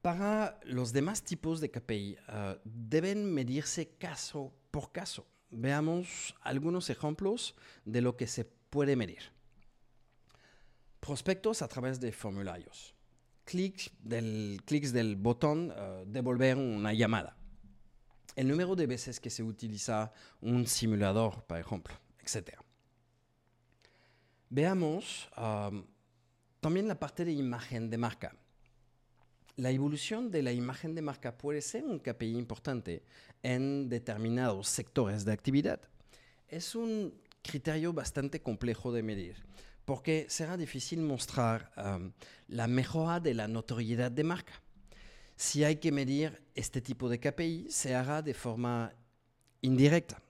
Para 0.00 0.58
los 0.64 0.92
demás 0.92 1.22
tipos 1.22 1.60
de 1.60 1.70
KPI 1.70 2.16
uh, 2.16 2.58
deben 2.64 3.32
medirse 3.32 3.90
caso 3.98 4.52
por 4.70 4.90
caso. 4.90 5.26
Veamos 5.50 6.34
algunos 6.40 6.90
ejemplos 6.90 7.54
de 7.84 8.00
lo 8.00 8.16
que 8.16 8.26
se 8.26 8.44
puede 8.44 8.96
medir. 8.96 9.30
Prospectos 10.98 11.62
a 11.62 11.68
través 11.68 12.00
de 12.00 12.10
formularios 12.12 12.94
clics 13.44 13.90
del, 14.02 14.60
clics 14.64 14.92
del 14.92 15.16
botón 15.16 15.70
uh, 15.70 16.04
devolver 16.06 16.56
una 16.56 16.92
llamada. 16.92 17.36
El 18.34 18.48
número 18.48 18.74
de 18.74 18.86
veces 18.86 19.20
que 19.20 19.30
se 19.30 19.42
utiliza 19.42 20.12
un 20.40 20.66
simulador, 20.66 21.44
por 21.44 21.58
ejemplo, 21.58 21.94
etc. 22.20 22.58
Veamos 24.48 25.28
también 26.60 26.88
la 26.88 26.98
parte 26.98 27.24
de 27.24 27.32
imagen 27.32 27.90
de 27.90 27.98
marca. 27.98 28.36
La 29.56 29.70
evolución 29.70 30.30
de 30.30 30.42
la 30.42 30.52
imagen 30.52 30.94
de 30.94 31.02
marca 31.02 31.36
puede 31.36 31.60
ser 31.60 31.84
un 31.84 31.98
KPI 31.98 32.38
importante 32.38 33.02
en 33.42 33.88
determinados 33.88 34.68
sectores 34.68 35.24
de 35.24 35.32
actividad. 35.32 35.80
Es 36.48 36.74
un 36.74 37.14
criterio 37.42 37.92
bastante 37.92 38.40
complejo 38.40 38.92
de 38.92 39.02
medir 39.02 39.36
porque 39.84 40.26
será 40.28 40.56
difícil 40.56 41.00
mostrar 41.00 41.72
um, 41.76 42.12
la 42.48 42.66
mejora 42.66 43.20
de 43.20 43.34
la 43.34 43.48
notoriedad 43.48 44.10
de 44.10 44.24
marca. 44.24 44.52
Si 45.36 45.64
hay 45.64 45.76
que 45.76 45.90
medir 45.90 46.40
este 46.54 46.80
tipo 46.80 47.08
de 47.08 47.18
KPI, 47.18 47.66
se 47.68 47.94
hará 47.94 48.22
de 48.22 48.34
forma 48.34 48.92
indirecta. 49.60 50.22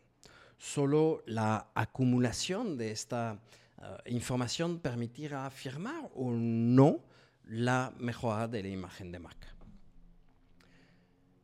Solo 0.57 1.23
la 1.27 1.71
acumulación 1.75 2.79
de 2.79 2.93
esta 2.93 3.39
uh, 3.77 3.83
información 4.09 4.79
permitirá 4.79 5.45
afirmar 5.45 6.11
o 6.15 6.31
no 6.31 7.05
la 7.45 7.93
mejora 7.99 8.49
de 8.49 8.63
la 8.63 8.69
imagen 8.69 9.13
de 9.13 9.19
marca. 9.19 9.49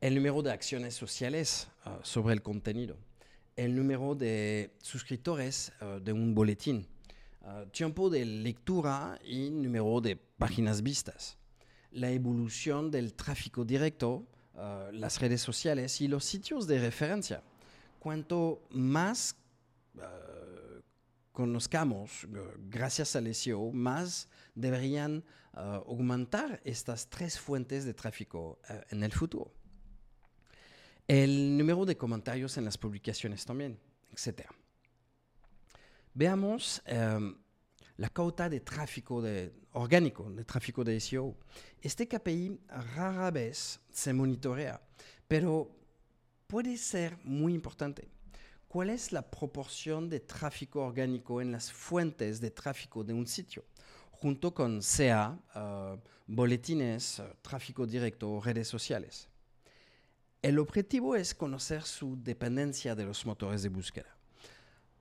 El 0.01 0.15
número 0.15 0.41
de 0.43 0.53
acciones 0.53 0.95
sociales 0.95 1.69
uh, 1.85 2.03
sobre 2.03 2.33
el 2.33 2.43
contenido. 2.43 2.97
El 3.57 3.75
número 3.75 4.15
de 4.15 4.77
suscriptores 4.81 5.73
uh, 5.83 5.99
de 5.99 6.13
un 6.13 6.35
boletín 6.35 6.87
Uh, 7.49 7.67
tiempo 7.71 8.11
de 8.11 8.27
lectura 8.27 9.19
y 9.25 9.49
número 9.49 10.03
de 10.03 10.17
páginas 10.17 10.83
vistas, 10.83 11.39
la 11.93 12.11
evolución 12.11 12.91
del 12.91 13.15
tráfico 13.15 13.65
directo, 13.65 14.27
uh, 14.53 14.93
las 14.93 15.19
redes 15.19 15.41
sociales 15.41 16.03
y 16.03 16.09
los 16.09 16.27
sitios 16.27 16.67
de 16.67 16.79
referencia. 16.79 17.43
Cuanto 18.01 18.67
más 18.69 19.35
uh, 19.95 20.83
conozcamos 21.33 22.27
gracias 22.69 23.17
al 23.17 23.35
SEO, 23.35 23.73
más 23.73 24.29
deberían 24.55 25.25
aumentar 25.55 26.61
estas 26.65 27.09
tres 27.09 27.39
fuentes 27.39 27.85
de 27.85 27.95
tráfico 27.95 28.61
en 28.91 29.03
el 29.03 29.13
futuro. 29.13 29.53
El 31.07 31.57
número 31.57 31.87
de 31.87 31.97
comentarios 31.97 32.59
en 32.59 32.65
las 32.65 32.77
publicaciones 32.77 33.45
también, 33.45 33.81
etcétera. 34.13 34.51
Veamos 36.19 36.83
em, 36.85 37.33
la 37.97 38.09
cota 38.09 38.49
de 38.49 38.59
tráfico 38.59 39.23
orgánico, 39.71 40.29
de 40.33 40.45
tráfico 40.45 40.83
de 40.83 40.99
SEO. 40.99 41.37
Este 41.81 42.09
KPI 42.09 42.59
rara 42.97 43.31
vez 43.31 43.79
se 43.89 44.13
monitorea, 44.13 44.83
pero 45.29 45.71
puede 46.49 46.77
ser 46.77 47.17
muy 47.23 47.55
importante. 47.55 48.09
¿Cuál 48.67 48.91
es 48.91 49.13
la 49.13 49.23
proporción 49.23 50.11
de 50.11 50.19
tráfico 50.19 50.87
orgánico 50.87 51.41
en 51.41 51.53
las 51.53 51.71
fuentes 51.71 52.41
de 52.41 52.51
tráfico 52.51 53.05
de 53.05 53.13
un 53.13 53.29
sitio? 53.29 53.65
Junto 54.11 54.53
con 54.53 54.83
SEA, 54.83 55.39
eh, 55.55 56.01
boletines, 56.27 57.21
eh, 57.21 57.33
tráfico 57.43 57.87
directo, 57.87 58.41
redes 58.41 58.67
sociales. 58.67 59.29
El 60.43 60.59
objetivo 60.59 61.15
es 61.15 61.33
conocer 61.33 61.83
su 61.83 62.21
dependencia 62.21 62.97
de 62.97 63.05
los 63.05 63.25
motores 63.25 63.63
de 63.63 63.69
búsqueda. 63.69 64.18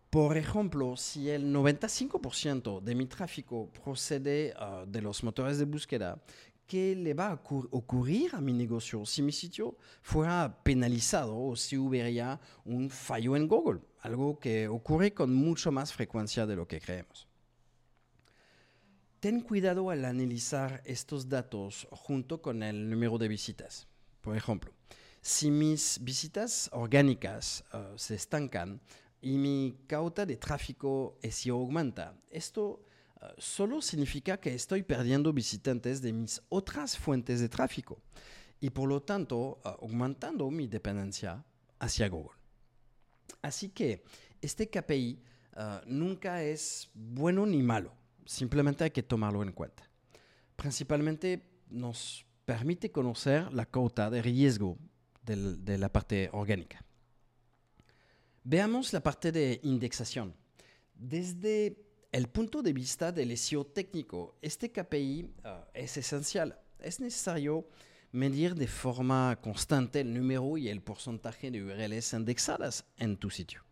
Por 0.10 0.38
ejemplo, 0.38 0.96
si 0.96 1.30
el 1.30 1.54
95% 1.54 2.82
de 2.82 2.96
mi 2.96 3.08
tráfico 3.08 3.70
procede 3.84 4.54
uh, 4.56 4.86
de 4.90 5.02
los 5.02 5.22
motores 5.24 5.58
de 5.58 5.66
búsqueda, 5.66 6.22
qué 6.66 6.96
le 6.96 7.14
va 7.14 7.32
a 7.32 7.42
ocurrir 7.72 8.36
a 8.36 8.42
mi 8.42 8.54
negocio 8.54 9.06
si 9.06 9.22
mi 9.22 9.32
sitio 9.32 9.78
fuera 10.02 10.62
penalizado 10.64 11.38
o 11.38 11.56
si 11.56 11.78
hubiera 11.78 12.40
un 12.66 12.90
fallo 12.90 13.36
en 13.36 13.48
Google, 13.48 13.82
algo 14.02 14.40
que 14.40 14.68
ocurre 14.68 15.14
con 15.14 15.34
mucho 15.34 15.72
más 15.72 15.94
frecuencia 15.94 16.46
de 16.46 16.56
lo 16.56 16.68
que 16.68 16.80
creemos. 16.80 17.28
Ten 19.20 19.42
cuidado 19.42 19.90
al 19.90 20.06
analizar 20.06 20.82
estos 20.86 21.28
datos 21.28 21.88
junto 21.92 22.42
con 22.42 22.64
el 22.64 22.90
número 22.90 23.18
de 23.18 23.28
visitas. 23.28 23.88
Por 24.22 24.38
ejemplo, 24.38 24.72
si 25.22 25.50
mis 25.50 26.00
visitas 26.02 26.70
orgánicas 26.72 27.64
uh, 27.74 27.98
se 27.98 28.16
estancan 28.16 28.80
y 29.22 29.38
mi 29.38 29.78
cauta 29.88 30.26
de 30.26 30.38
tráfico 30.38 31.18
SEO 31.24 31.56
aumenta, 31.56 32.16
esto 32.30 32.84
uh, 33.22 33.26
solo 33.38 33.82
significa 33.82 34.40
que 34.40 34.54
estoy 34.54 34.84
perdiendo 34.84 35.34
visitantes 35.34 36.02
de 36.02 36.14
mis 36.14 36.42
otras 36.50 36.98
fuentes 36.98 37.40
de 37.40 37.50
tráfico 37.50 38.02
y 38.60 38.70
por 38.70 38.88
lo 38.88 39.02
tanto 39.02 39.38
uh, 39.38 39.70
aumentando 39.82 40.50
mi 40.52 40.68
dependencia 40.68 41.44
hacia 41.80 42.10
Google. 42.10 42.38
Así 43.42 43.70
que 43.70 44.04
este 44.42 44.70
KPI 44.70 45.24
nunca 45.88 46.44
es 46.44 46.92
bueno 46.94 47.44
ni 47.48 47.64
malo, 47.64 47.92
simplemente 48.26 48.84
hay 48.84 48.92
que 48.92 49.02
tomarlo 49.02 49.42
en 49.42 49.52
cuenta. 49.52 49.90
Principalmente 50.56 51.50
nos 51.70 52.26
permite 52.46 52.92
conocer 52.92 53.52
la 53.52 53.66
cota 53.66 54.12
de 54.12 54.22
riesgo 54.22 54.78
del, 55.24 55.66
de 55.66 55.80
la 55.80 55.92
parte 55.92 56.30
orgánica. 56.32 56.86
Veamos 58.50 58.94
la 58.94 59.02
parte 59.02 59.34
de 59.34 59.60
indexación. 59.64 60.34
Desde 60.96 61.84
el 62.14 62.30
punto 62.30 62.62
de 62.62 62.72
vista 62.72 63.12
del 63.12 63.38
SEO 63.38 63.66
técnico, 63.66 64.38
este 64.42 64.72
KPI 64.72 65.24
uh, 65.44 65.50
es 65.74 65.98
esencial. 65.98 66.58
Es 66.80 67.02
necesario 67.02 67.68
medir 68.14 68.56
de 68.56 68.68
forma 68.68 69.38
constante 69.42 70.00
el 70.00 70.14
número 70.14 70.58
y 70.58 70.70
el 70.70 70.80
porcentaje 70.80 71.52
de 71.52 71.62
URLs 71.62 72.14
indexadas 72.14 72.86
en 72.96 73.18
tu 73.18 73.30
sitio. 73.30 73.66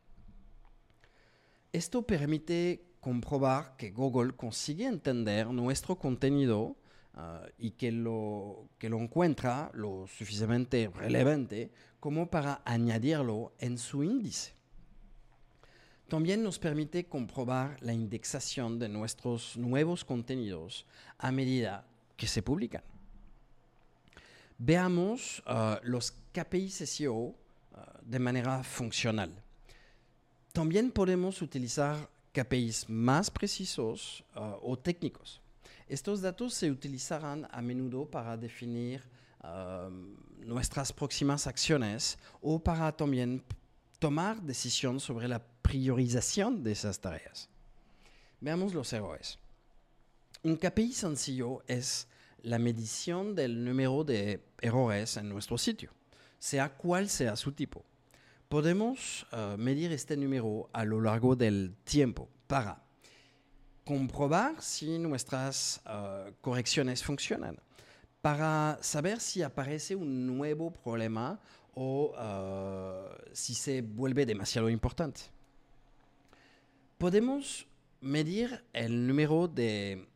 Esto 1.71 2.05
permite 2.05 2.97
comprobar 2.99 3.77
que 3.77 3.91
Google 3.91 4.35
consigue 4.35 4.87
entender 4.87 5.47
nuestro 5.47 5.97
contenido 5.97 6.75
Uh, 7.17 7.47
y 7.57 7.71
que 7.71 7.93
lo, 7.93 8.67
que 8.77 8.89
lo 8.89 8.99
encuentra 8.99 9.71
lo 9.73 10.05
suficientemente 10.05 10.91
relevante 10.93 11.71
como 12.01 12.29
para 12.29 12.61
añadirlo 12.65 13.53
en 13.57 13.77
su 13.77 14.03
índice. 14.03 14.54
También 16.07 16.43
nos 16.43 16.59
permite 16.59 17.05
comprobar 17.05 17.77
la 17.81 17.93
indexación 17.93 18.77
de 18.77 18.87
nuestros 18.87 19.57
nuevos 19.57 20.05
contenidos 20.05 20.85
a 21.17 21.31
medida 21.31 21.85
que 22.15 22.27
se 22.27 22.43
publican. 22.43 22.83
Veamos 24.57 25.43
uh, 25.47 25.77
los 25.83 26.13
KPIs 26.31 26.87
SEO 26.89 27.13
uh, 27.13 27.35
de 28.03 28.19
manera 28.19 28.63
funcional. 28.63 29.31
También 30.53 30.91
podemos 30.91 31.41
utilizar 31.41 32.09
KPIs 32.31 32.87
más 32.89 33.31
precisos 33.31 34.23
o 34.61 34.77
técnicos. 34.77 35.41
Estos 35.87 36.21
datos 36.21 36.53
se 36.53 36.71
utilizarán 36.71 37.47
a 37.51 37.61
menudo 37.61 38.05
para 38.05 38.37
definir 38.37 39.01
um, 39.43 40.15
nuestras 40.39 40.91
próximas 40.91 41.47
acciones 41.47 42.17
o 42.41 42.59
para 42.59 42.91
también 42.91 43.43
tomar 43.99 44.41
decisiones 44.41 45.03
sobre 45.03 45.27
la 45.27 45.41
priorización 45.65 46.63
de 46.63 46.73
esas 46.73 46.99
tareas. 46.99 47.49
Veamos 48.39 48.75
los 48.75 48.93
errores. 48.93 49.39
Un 50.43 50.57
KPI 50.57 50.93
sencillo 50.93 51.63
es 51.65 52.07
la 52.43 52.59
medición 52.59 53.33
del 53.33 53.65
número 53.65 54.03
de 54.03 54.45
errores 54.61 55.17
en 55.17 55.27
nuestro 55.27 55.57
sitio, 55.57 55.89
sea 56.37 56.69
cual 56.69 57.09
sea 57.09 57.35
su 57.35 57.51
tipo. 57.51 57.83
Podemos 58.47 59.25
uh, 59.31 59.57
medir 59.57 59.91
este 59.91 60.15
número 60.15 60.69
a 60.71 60.85
lo 60.85 61.01
largo 61.01 61.35
del 61.35 61.75
tiempo 61.83 62.29
para 62.45 62.83
comprobar 63.83 64.61
si 64.61 64.99
nuestras 64.99 65.81
uh, 65.87 66.31
correcciones 66.41 67.03
funcionan, 67.03 67.59
para 68.21 68.77
saber 68.81 69.19
si 69.19 69.41
aparece 69.41 69.95
un 69.95 70.27
nuevo 70.27 70.71
problema 70.71 71.39
o 71.73 72.13
uh, 72.13 73.15
si 73.33 73.55
se 73.55 73.81
vuelve 73.81 74.27
demasiado 74.27 74.69
importante. 74.69 75.34
Podemos 76.97 77.67
medir 78.01 78.63
el 78.73 79.07
número 79.07 79.47
de 79.47 80.07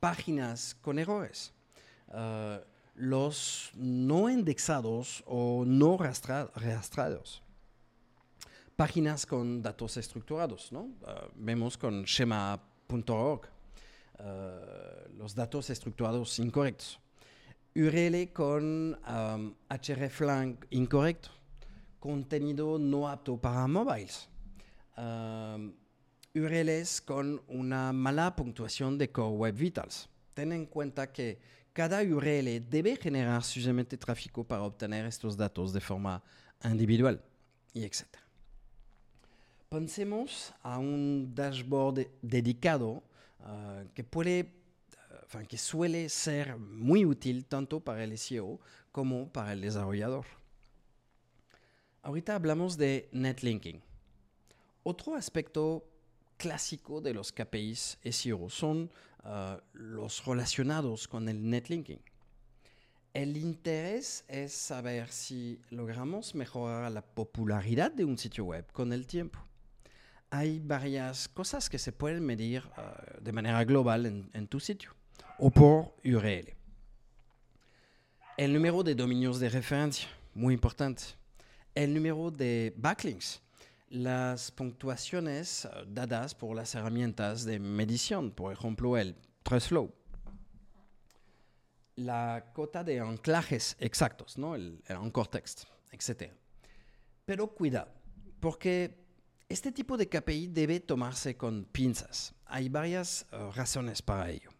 páginas 0.00 0.74
con 0.74 0.98
errores, 0.98 1.52
uh, 2.08 2.58
los 2.94 3.70
no 3.74 4.28
indexados 4.28 5.22
o 5.26 5.64
no 5.66 5.96
rastreados 5.98 7.42
páginas 8.76 9.24
con 9.24 9.62
datos 9.62 9.96
estructurados, 9.96 10.70
¿no? 10.70 10.90
vemos 11.34 11.78
con 11.78 12.06
Schema 12.06 12.60
.org, 13.08 13.48
uh, 14.18 15.16
los 15.16 15.34
datos 15.34 15.70
estructurados 15.70 16.38
incorrectos. 16.38 17.00
URL 17.74 18.32
con 18.32 18.98
um, 19.06 19.54
hreflang 19.68 20.56
incorrecto, 20.70 21.30
contenido 21.98 22.78
no 22.78 23.08
apto 23.08 23.36
para 23.36 23.66
móviles. 23.66 24.28
Um, 24.96 25.74
URLs 26.36 27.00
con 27.00 27.42
una 27.48 27.92
mala 27.92 28.36
puntuación 28.36 28.98
de 28.98 29.10
Core 29.10 29.36
Web 29.36 29.54
Vitals. 29.54 30.08
Ten 30.34 30.52
en 30.52 30.66
cuenta 30.66 31.10
que 31.10 31.38
cada 31.72 32.02
URL 32.02 32.60
debe 32.68 32.96
generar 32.96 33.42
suficientemente 33.42 33.96
tráfico 33.96 34.44
para 34.44 34.62
obtener 34.62 35.06
estos 35.06 35.36
datos 35.36 35.72
de 35.72 35.80
forma 35.80 36.22
individual, 36.62 37.22
y 37.72 37.84
etc. 37.84 38.04
Pensemos 39.70 40.52
a 40.62 40.78
un 40.78 41.34
dashboard 41.34 42.06
dedicado 42.22 43.02
uh, 43.40 43.88
que 43.94 44.04
enfin, 45.24 45.46
que 45.46 45.58
suele 45.58 46.08
ser 46.08 46.56
muy 46.58 47.04
útil 47.04 47.46
tanto 47.46 47.80
para 47.80 48.04
el 48.04 48.16
SEO 48.18 48.60
como 48.92 49.32
para 49.32 49.52
el 49.54 49.62
desarrollador. 49.62 50.26
Ahorita 52.02 52.34
hablamos 52.34 52.76
de 52.76 53.08
netlinking. 53.12 53.82
Otro 54.84 55.16
aspecto 55.16 55.84
clásico 56.36 57.00
de 57.00 57.14
los 57.14 57.32
KPIs 57.32 57.98
SEO 58.10 58.48
son 58.50 58.90
uh, 59.24 59.56
los 59.72 60.24
relacionados 60.24 61.08
con 61.08 61.28
el 61.28 61.48
netlinking. 61.48 62.00
El 63.12 63.36
interés 63.36 64.24
es 64.28 64.52
saber 64.52 65.08
si 65.08 65.60
logramos 65.70 66.34
mejorar 66.34 66.90
la 66.92 67.02
popularidad 67.02 67.90
de 67.90 68.04
un 68.04 68.18
sitio 68.18 68.44
web 68.44 68.70
con 68.72 68.92
el 68.92 69.06
tiempo 69.06 69.46
hay 70.30 70.58
varias 70.58 71.28
cosas 71.28 71.70
que 71.70 71.78
se 71.78 71.92
pueden 71.92 72.24
medir 72.24 72.62
uh, 72.76 73.22
de 73.22 73.32
manera 73.32 73.64
global 73.64 74.06
en, 74.06 74.30
en, 74.32 74.46
tu 74.46 74.60
sitio 74.60 74.94
o 75.38 75.50
por 75.50 75.94
URL. 76.04 76.54
El 78.36 78.52
número 78.52 78.82
de 78.82 78.94
dominios 78.94 79.38
de 79.40 79.48
referencia, 79.48 80.08
muy 80.34 80.54
importante. 80.54 81.02
El 81.74 81.94
número 81.94 82.30
de 82.30 82.74
backlinks, 82.76 83.40
las 83.88 84.50
puntuaciones 84.50 85.64
uh, 85.64 85.84
dadas 85.86 86.34
por 86.34 86.56
las 86.56 86.74
herramientas 86.74 87.44
de 87.44 87.58
medición, 87.58 88.30
por 88.30 88.52
ejemplo 88.52 88.96
el 88.96 89.16
TrustFlow. 89.42 89.92
La 91.96 92.50
cota 92.52 92.84
de 92.84 93.00
anclajes 93.00 93.76
exactos, 93.78 94.36
¿no? 94.36 94.54
el, 94.54 94.82
el 94.86 94.96
anchor 94.96 95.28
text, 95.28 95.64
etc. 95.90 96.32
Pero 97.24 97.48
cuidado, 97.48 97.90
porque 98.40 99.06
este 99.48 99.72
tipo 99.72 99.96
de 99.96 100.08
KPI 100.08 100.48
debe 100.48 100.80
tomarse 100.80 101.36
con 101.36 101.64
pinzas. 101.66 102.34
Hay 102.46 102.68
varias 102.68 103.26
uh, 103.32 103.52
razones 103.52 104.02
para 104.02 104.30
ello. 104.30 104.50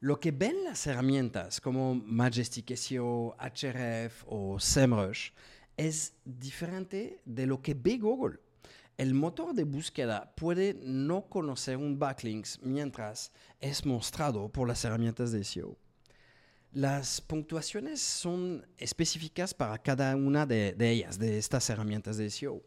Lo 0.00 0.20
que 0.20 0.32
ven 0.32 0.64
las 0.64 0.86
herramientas 0.86 1.60
como 1.60 1.94
Majestic 1.94 2.76
SEO, 2.76 3.34
HRF 3.38 4.24
o 4.26 4.60
SEMrush 4.60 5.30
es 5.76 6.14
diferente 6.24 7.20
de 7.24 7.46
lo 7.46 7.62
que 7.62 7.74
ve 7.74 7.98
Google. 7.98 8.38
El 8.96 9.14
motor 9.14 9.54
de 9.54 9.64
búsqueda 9.64 10.32
puede 10.36 10.74
no 10.82 11.26
conocer 11.26 11.76
un 11.76 11.98
backlink 11.98 12.46
mientras 12.62 13.32
es 13.60 13.84
mostrado 13.84 14.48
por 14.48 14.68
las 14.68 14.84
herramientas 14.84 15.32
de 15.32 15.42
SEO. 15.42 15.76
Las 16.72 17.20
puntuaciones 17.20 18.00
son 18.00 18.66
específicas 18.78 19.54
para 19.54 19.78
cada 19.78 20.14
una 20.16 20.46
de, 20.46 20.74
ellas, 20.78 21.18
de 21.18 21.38
estas 21.38 21.68
herramientas 21.70 22.16
de 22.16 22.30
SEO 22.30 22.62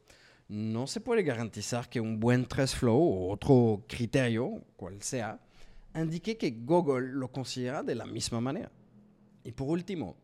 no 0.48 0.88
se 0.88 1.02
puede 1.02 1.24
garantizar 1.24 1.90
que 1.90 2.00
un 2.00 2.20
buen 2.20 2.48
flow 2.48 2.98
o 2.98 3.34
otro 3.34 3.84
criterio, 3.88 4.64
cual 4.76 5.02
sea, 5.02 5.40
indique 5.96 6.38
que 6.38 6.52
Google 6.52 7.12
lo 7.14 7.32
considera 7.32 7.84
de 7.84 7.96
la 7.96 8.06
misma 8.06 8.40
manera. 8.40 8.72
Y 9.44 9.52
por 9.52 9.68
último, 9.68 10.16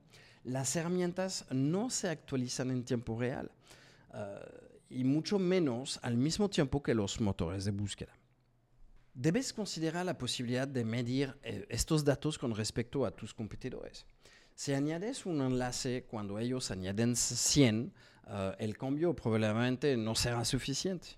las 0.43 0.75
herramientas 0.75 1.45
no 1.51 1.89
se 1.89 2.09
actualizan 2.09 2.71
en 2.71 2.83
tiempo 2.83 3.19
real 3.19 3.51
uh, 4.13 4.63
y 4.89 5.03
mucho 5.03 5.39
menos 5.39 5.99
al 6.01 6.17
mismo 6.17 6.49
tiempo 6.49 6.83
que 6.83 6.93
los 6.93 7.19
motores 7.21 7.65
de 7.65 7.71
búsqueda. 7.71 8.13
debes 9.13 9.53
considerar 9.53 10.05
la 10.05 10.17
posibilidad 10.17 10.67
de 10.67 10.83
medir 10.83 11.37
eh, 11.43 11.65
estos 11.69 12.03
datos 12.03 12.37
con 12.37 12.55
respecto 12.55 13.05
a 13.05 13.11
tus 13.11 13.33
competidores. 13.33 14.05
Si 14.55 14.73
añades 14.73 15.25
un 15.25 15.41
enlace 15.41 16.05
cuando 16.09 16.39
ellos 16.39 16.71
añaden 16.71 17.15
100, 17.15 17.93
eh, 18.27 18.55
el 18.59 18.77
cambio 18.77 19.15
probablemente 19.15 19.97
no 19.97 20.15
será 20.15 20.43
suficiente. 20.45 21.09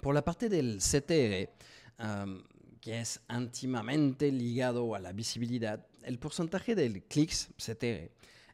Por 0.00 0.14
la 0.14 0.22
parte 0.22 0.48
del 0.48 0.78
CTR, 0.78 1.50
um, 1.98 2.42
que 2.80 3.00
es 3.00 3.20
íntimamente 3.28 4.30
ligado 4.30 4.94
a 4.94 5.00
la 5.00 5.12
visibilidad, 5.12 5.84
el 6.08 6.18
porcentaje 6.18 6.74
de 6.74 7.02
clics 7.02 7.50
CTR 7.58 8.10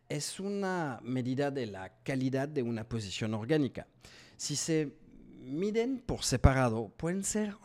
es 0.08 0.40
una 0.40 0.98
medida 1.04 1.52
de 1.52 1.66
la 1.66 2.02
calidad 2.02 2.48
de 2.48 2.64
una 2.64 2.88
posición 2.88 3.32
orgánica. 3.32 3.86
Si 4.36 4.56
se 4.56 4.96
miden 5.38 6.00
por 6.00 6.24
separado, 6.24 6.88
pueden 6.96 7.22
ser 7.22 7.56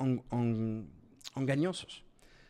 engañosos. 1.36 2.04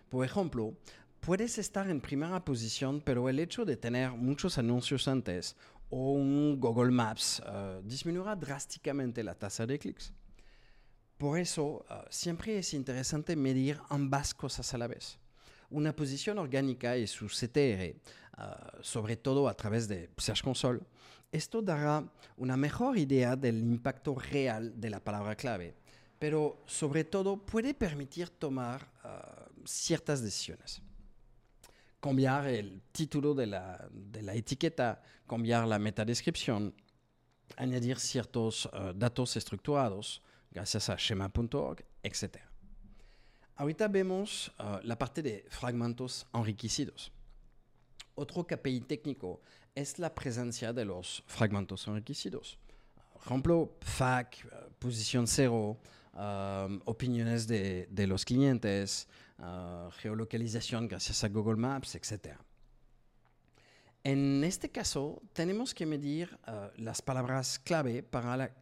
Por 0.10 0.26
ejemplo, 0.26 0.74
puedes 1.22 1.58
estar 1.58 1.90
en 1.90 2.02
primera 2.02 2.44
posición, 2.44 3.02
pero 3.02 3.30
el 3.30 3.40
hecho 3.40 3.64
de 3.64 3.78
tener 3.78 4.12
muchos 4.12 4.58
anuncios 4.58 5.08
antes 5.08 5.56
o 5.90 6.12
un 6.12 6.60
Google 6.60 6.92
Maps 6.92 7.42
uh, 7.42 7.82
disminuirá 7.88 8.36
drásticamente 8.36 9.24
la 9.24 9.34
tasa 9.34 9.66
de 9.66 9.80
clics. 9.80 10.12
Por 11.18 11.40
eso, 11.40 11.86
uh, 11.90 12.06
siempre 12.10 12.58
es 12.58 12.74
interesante 12.74 13.38
medir 13.38 13.80
ambas 13.88 14.34
cosas 14.34 14.74
a 14.74 14.78
la 14.78 14.88
vez. 14.88 15.18
Una 15.72 15.96
posición 15.96 16.40
orgánica 16.40 16.98
y 16.98 17.08
su 17.08 17.28
CTR, 17.28 17.96
uh, 18.38 18.82
sobre 18.82 19.18
todo 19.18 19.48
a 19.48 19.54
través 19.56 19.88
de 19.88 20.10
Search 20.18 20.44
Console, 20.44 20.82
esto 21.32 21.62
dará 21.62 22.04
una 22.38 22.58
mejor 22.58 22.98
idea 22.98 23.36
del 23.36 23.60
impacto 23.60 24.16
real 24.16 24.80
de 24.80 24.90
la 24.90 25.04
palabra 25.04 25.36
clave, 25.36 25.76
pero 26.18 26.64
sobre 26.66 27.04
todo 27.04 27.38
puede 27.38 27.74
permitir 27.74 28.30
tomar 28.30 28.88
ciertas 29.64 30.24
decisiones 30.24 30.82
cambiar 32.00 32.48
el 32.48 32.82
título 32.92 33.34
de 33.34 33.48
la, 33.48 33.88
de 33.92 34.22
la 34.22 34.34
etiqueta, 34.34 35.02
cambiar 35.28 35.68
la 35.68 35.80
metadescripción, 35.80 36.74
añadir 37.58 38.00
ciertos 38.00 38.66
uh, 38.68 38.94
datos 38.96 39.36
estructurados 39.36 40.22
gracias 40.52 40.90
a 40.90 40.98
schema.org, 40.98 41.84
etc. 42.04 42.49
Ahorita 43.60 43.90
vemos 43.90 44.54
uh, 44.58 44.80
la 44.84 44.98
parte 44.98 45.22
de 45.22 45.46
fragmentos 45.50 46.26
enriquecidos. 46.34 47.12
Otro 48.16 48.48
KPI 48.48 48.80
técnico 48.88 49.42
es 49.76 50.00
la 50.00 50.16
presencia 50.16 50.72
de 50.72 50.86
los 50.86 51.22
fragmentos 51.28 51.86
enriquecidos. 51.88 52.58
Por 53.12 53.22
ejemplo, 53.22 53.76
FAQ, 53.82 54.46
uh, 54.46 54.72
posición 54.80 55.28
cero, 55.28 55.78
um, 56.14 56.80
opiniones 56.86 57.48
de, 57.48 58.06
los 58.08 58.24
clientes, 58.24 59.10
uh, 59.40 59.92
geolocalización 59.92 60.88
gracias 60.88 61.22
a 61.26 61.28
Google 61.28 61.58
Maps, 61.58 61.96
etc. 61.96 62.38
En 64.06 64.42
este 64.46 64.72
caso, 64.72 65.22
tenemos 65.34 65.74
que 65.74 65.86
medir 65.86 66.40
las 66.78 67.02
palabras 67.02 67.60
clave 67.60 68.04
para 68.04 68.38
la, 68.38 68.56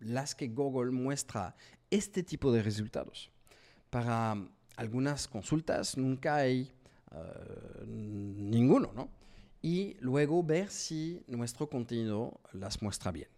las 0.00 0.34
que 0.34 0.48
Google 0.48 0.90
muestra 0.90 1.56
este 1.90 2.22
tipo 2.22 2.52
de 2.52 2.62
resultados. 2.62 3.30
Para 3.94 4.36
algunas 4.74 5.28
consultas 5.28 5.96
nunca 5.96 6.34
hay 6.34 6.68
uh, 7.12 7.86
ninguno, 7.86 8.90
¿no? 8.92 9.08
Y 9.62 9.94
luego 10.00 10.42
ver 10.42 10.68
si 10.68 11.22
nuestro 11.28 11.68
contenido 11.68 12.40
las 12.54 12.82
muestra 12.82 13.12
bien. 13.12 13.28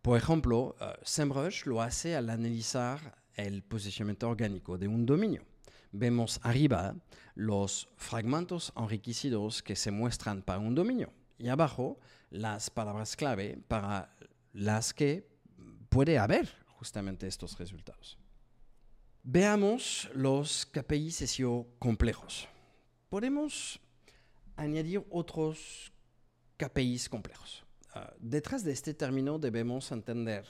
Por 0.00 0.16
ejemplo, 0.16 0.76
uh, 0.80 0.94
SEMrush 1.02 1.66
lo 1.66 1.82
hace 1.82 2.16
al 2.16 2.30
analizar 2.30 3.18
el 3.34 3.62
posicionamiento 3.62 4.30
orgánico 4.30 4.78
de 4.78 4.88
un 4.88 5.04
dominio. 5.04 5.44
Vemos 5.92 6.40
arriba 6.42 6.94
los 7.34 7.90
fragmentos 7.96 8.72
enriquecidos 8.74 9.62
que 9.62 9.76
se 9.76 9.90
muestran 9.90 10.40
para 10.40 10.58
un 10.58 10.74
dominio 10.74 11.12
y 11.36 11.48
abajo 11.48 11.98
las 12.30 12.70
palabras 12.70 13.14
clave 13.14 13.58
para 13.68 14.16
las 14.54 14.94
que 14.94 15.28
puede 15.90 16.18
haber 16.18 16.48
justamente 16.78 17.26
estos 17.26 17.58
resultados. 17.58 18.16
Veamos 19.22 20.08
los 20.14 20.64
KPI 20.64 21.10
SEO 21.10 21.66
complejos. 21.78 22.48
Podemos 23.10 23.78
añadir 24.56 25.04
otros 25.10 25.92
KPIs 26.56 27.10
complejos. 27.10 27.62
Uh, 27.94 27.98
detrás 28.18 28.64
de 28.64 28.72
este 28.72 28.94
término 28.94 29.38
debemos 29.38 29.92
entender 29.92 30.46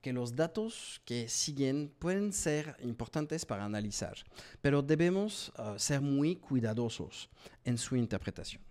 que 0.00 0.14
los 0.14 0.34
datos 0.34 1.02
que 1.04 1.28
siguen 1.28 1.94
pueden 1.98 2.32
ser 2.32 2.76
importantes 2.80 3.44
para 3.44 3.66
analizar, 3.66 4.16
pero 4.62 4.80
debemos 4.80 5.52
uh, 5.58 5.78
ser 5.78 6.00
muy 6.00 6.36
cuidadosos 6.36 7.28
en 7.64 7.76
su 7.76 7.94
interpretación. 7.94 8.62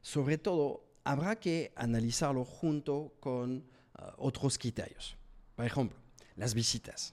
Sobre 0.00 0.38
todo, 0.38 0.86
habrá 1.04 1.38
que 1.38 1.72
analizarlo 1.76 2.46
junto 2.46 3.12
con 3.20 3.68
otros 4.16 4.56
criterios. 4.56 5.18
Por 5.54 5.66
ejemplo, 5.66 5.98
las 6.36 6.54
visitas. 6.54 7.12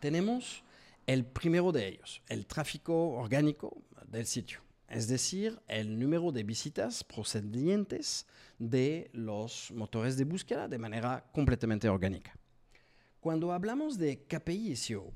Tenemos 0.00 0.62
el 1.06 1.24
primero 1.24 1.72
de 1.72 1.88
ellos, 1.88 2.22
el 2.28 2.46
tráfico 2.46 3.10
orgánico 3.10 3.82
del 4.06 4.26
sitio, 4.26 4.60
es 4.88 5.08
decir, 5.08 5.60
el 5.68 5.98
número 5.98 6.32
de 6.32 6.44
visitas 6.44 7.04
procedientes 7.04 8.26
de 8.58 9.10
los 9.12 9.70
motores 9.72 10.16
de 10.16 10.24
búsqueda 10.24 10.68
de 10.68 10.78
manera 10.78 11.24
completamente 11.32 11.88
orgánica. 11.88 12.36
Cuando 13.20 13.52
hablamos 13.52 13.98
de 13.98 14.24
KPI 14.26 14.76
SEO, 14.76 15.12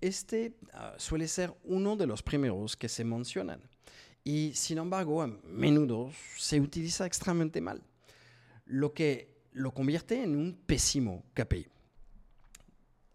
este 0.00 0.56
uh, 0.74 0.98
suele 0.98 1.28
ser 1.28 1.52
uno 1.64 1.96
de 1.96 2.06
los 2.06 2.22
primeros 2.22 2.76
que 2.76 2.88
se 2.88 3.04
mencionan 3.04 3.60
y 4.24 4.52
sin 4.54 4.78
embargo 4.78 5.22
a 5.22 5.26
menudo 5.26 6.10
se 6.36 6.60
utiliza 6.60 7.06
extremadamente 7.06 7.60
mal, 7.60 7.82
lo 8.66 8.92
que 8.92 9.42
lo 9.52 9.72
convierte 9.72 10.22
en 10.22 10.36
un 10.36 10.54
pésimo 10.66 11.24
KPI. 11.34 11.66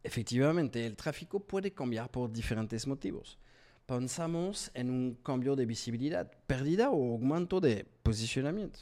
Efectivamente, 0.05 0.85
el 0.85 0.95
tráfico 0.95 1.39
puede 1.39 1.73
cambiar 1.73 2.11
por 2.11 2.31
diferentes 2.31 2.85
motivos. 2.85 3.39
Pensamos 3.87 4.69
en 4.75 4.91
un 4.91 5.15
cambio 5.15 5.55
de 5.55 5.65
visibilidad, 5.65 6.31
pérdida 6.45 6.91
o 6.91 7.13
aumento 7.13 7.59
de 7.59 7.85
posicionamiento. 8.03 8.81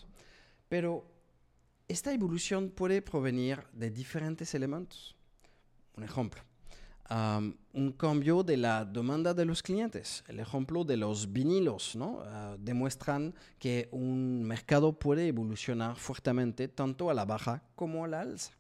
Pero 0.67 1.05
esta 1.87 2.13
evolución 2.13 2.71
puede 2.71 3.01
provenir 3.01 3.63
de 3.71 3.89
diferentes 3.89 4.53
elementos. 4.53 5.15
Un 5.95 6.03
ejemplo, 6.03 6.41
un 7.73 7.91
cambio 7.97 8.43
de 8.43 8.57
la 8.57 8.83
demanda 8.83 9.33
de 9.33 9.45
los 9.45 9.63
clientes. 9.63 10.25
El 10.27 10.41
ejemplo 10.41 10.83
de 10.83 10.97
los 10.97 11.31
vinilos 11.31 11.95
¿no? 11.95 12.17
Uh, 12.17 12.57
demuestran 12.59 13.33
que 13.59 13.87
un 13.91 14.43
mercado 14.43 14.91
puede 14.91 15.29
evolucionar 15.29 15.95
fuertemente 15.95 16.67
tanto 16.67 17.09
a 17.09 17.13
la 17.13 17.23
baja 17.23 17.63
como 17.75 18.03
a 18.03 18.09
la 18.09 18.19
alza. 18.19 18.51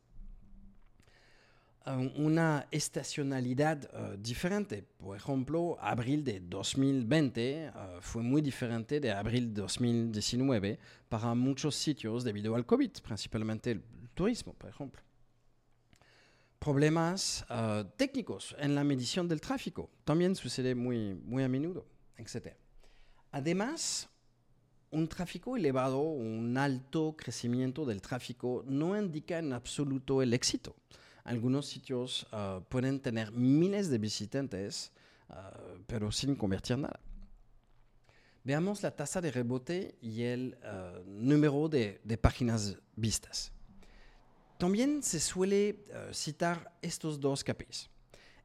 Una 1.85 2.65
estacionalidad 2.71 3.89
uh, 3.93 4.17
diferente. 4.17 4.83
Por 4.97 5.17
ejemplo, 5.17 5.77
abril 5.81 6.23
de 6.23 6.39
2020 6.39 7.71
uh, 7.75 8.01
fue 8.01 8.21
muy 8.21 8.41
diferente 8.41 9.01
de 9.01 9.11
abril 9.11 9.53
de 9.53 9.61
2019 9.61 10.79
para 11.09 11.35
muchos 11.35 11.75
sitios 11.75 12.23
debido 12.23 12.55
al 12.55 12.65
COVID, 12.65 12.91
principalmente 13.03 13.71
el 13.71 13.83
turismo, 14.13 14.53
por 14.53 14.69
ejemplo 14.69 15.01
problemas 16.63 17.45
uh, 17.49 17.83
técnicos 17.97 18.55
en 18.57 18.73
la 18.73 18.85
medición 18.85 19.27
del 19.27 19.41
tráfico. 19.41 19.89
También 20.05 20.33
sucede 20.33 20.73
muy, 20.73 21.13
muy 21.13 21.43
a 21.43 21.49
menudo, 21.49 21.85
etc. 22.15 22.55
Además, 23.31 24.07
un 24.89 25.09
tráfico 25.09 25.57
elevado, 25.57 25.99
un 25.99 26.57
alto 26.57 27.15
crecimiento 27.17 27.83
del 27.83 28.01
tráfico 28.01 28.63
no 28.65 28.97
indica 28.97 29.39
en 29.39 29.51
absoluto 29.51 30.21
el 30.21 30.33
éxito. 30.33 30.73
Algunos 31.23 31.67
sitios 31.67 32.27
uh, 32.31 32.61
pueden 32.69 32.99
tener 32.99 33.31
miles 33.31 33.89
de 33.89 33.97
visitantes, 33.97 34.91
uh, 35.29 35.33
pero 35.87 36.11
sin 36.11 36.35
convertir 36.35 36.77
nada. 36.77 36.99
Veamos 38.43 38.83
la 38.83 38.91
tasa 38.91 39.21
de 39.21 39.31
rebote 39.31 39.95
y 40.01 40.23
el 40.23 40.57
número 41.05 41.69
de, 41.69 42.01
páginas 42.21 42.77
vistas. 42.93 43.53
También 44.57 45.01
se 45.01 45.21
suele 45.21 45.85
citar 46.11 46.77
estos 46.81 47.21
dos 47.21 47.41
KPIs. 47.41 47.89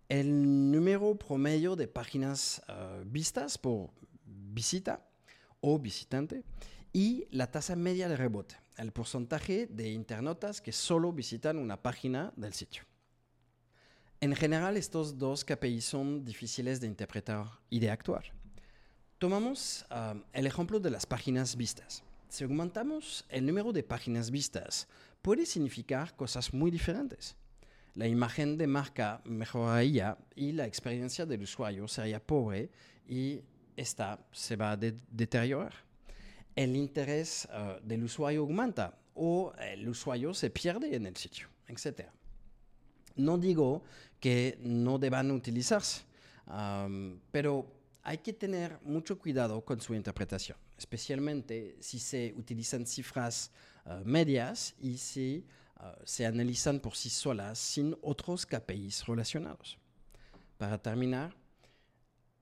El 0.08 0.70
número 0.70 1.16
promedio 1.16 1.74
de 1.74 1.88
páginas 1.88 2.62
vistas 3.06 3.58
por 3.58 3.90
visita 4.24 5.04
o 5.60 5.80
visitante 5.80 6.44
y 6.92 7.26
la 7.30 7.50
tasa 7.50 7.76
media 7.76 8.08
de 8.08 8.16
rebote, 8.16 8.56
el 8.78 8.92
porcentaje 8.92 9.66
de 9.66 9.90
internautas 9.90 10.60
que 10.60 10.72
solo 10.72 11.12
visitan 11.12 11.58
una 11.58 11.82
página 11.82 12.32
del 12.36 12.54
sitio. 12.54 12.82
En 14.20 14.34
general, 14.34 14.76
estos 14.76 15.18
dos 15.18 15.44
KPIs 15.44 15.84
son 15.84 16.24
difíciles 16.24 16.80
de 16.80 16.86
interpretar 16.86 17.46
y 17.70 17.78
de 17.78 17.90
actuar. 17.90 18.32
Tomamos 19.18 19.84
uh, 19.90 20.18
el 20.32 20.46
ejemplo 20.46 20.80
de 20.80 20.90
las 20.90 21.06
páginas 21.06 21.56
vistas. 21.56 22.02
Si 22.28 22.44
aumentamos 22.44 23.24
el 23.28 23.46
número 23.46 23.72
de 23.72 23.82
páginas 23.82 24.30
vistas 24.30 24.88
puede 25.22 25.44
significar 25.46 26.14
cosas 26.16 26.52
muy 26.54 26.70
diferentes. 26.70 27.36
la 27.94 28.06
imagen 28.06 28.56
de 28.56 28.68
marca 28.68 29.20
mejoraría 29.24 30.16
y 30.36 30.52
la 30.52 30.66
experiencia 30.66 31.26
del 31.26 31.42
usuario 31.42 31.88
sería 31.88 32.24
pobre 32.24 32.70
y 33.08 33.40
esta 33.76 34.20
se 34.30 34.54
va 34.54 34.72
a 34.72 34.76
deteriorar. 34.76 35.87
El 36.58 36.74
interés 36.74 37.46
uh, 37.52 37.78
del 37.86 38.02
usuario 38.02 38.40
aumenta 38.40 38.92
o 39.14 39.52
el 39.60 39.88
usuario 39.88 40.34
se 40.34 40.50
pierde 40.50 40.92
en 40.92 41.06
el 41.06 41.14
sitio, 41.14 41.46
etc. 41.68 42.08
No 43.14 43.38
digo 43.38 43.84
que 44.18 44.58
no 44.60 44.98
deban 44.98 45.30
utilizarse, 45.30 46.02
um, 46.48 47.20
pero 47.30 47.64
hay 48.02 48.18
que 48.18 48.32
tener 48.32 48.76
mucho 48.82 49.20
cuidado 49.20 49.64
con 49.64 49.80
su 49.80 49.94
interpretación, 49.94 50.58
especialmente 50.76 51.76
si 51.78 52.00
se 52.00 52.34
utilizan 52.36 52.86
cifras 52.86 53.52
uh, 53.84 54.04
medias 54.04 54.74
y 54.80 54.98
si 54.98 55.46
uh, 55.78 55.84
se 56.02 56.26
analizan 56.26 56.80
por 56.80 56.96
sí 56.96 57.08
solas 57.08 57.56
sin 57.60 57.96
otros 58.02 58.44
KPIs 58.44 59.06
relacionados. 59.06 59.78
Para 60.56 60.76
terminar, 60.82 61.36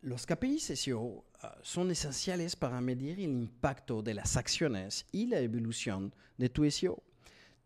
los 0.01 0.25
KPIs 0.25 0.73
SEO 0.75 1.23
son 1.63 1.91
esenciales 1.91 2.57
para 2.57 2.81
medir 2.81 3.19
el 3.19 3.21
impacto 3.21 4.03
de 4.03 4.15
las 4.15 4.37
acciones 4.37 5.07
y 5.13 5.27
la 5.27 5.39
evolución 5.39 6.15
de 6.37 6.49
tu 6.49 6.69
SEO. 6.71 7.03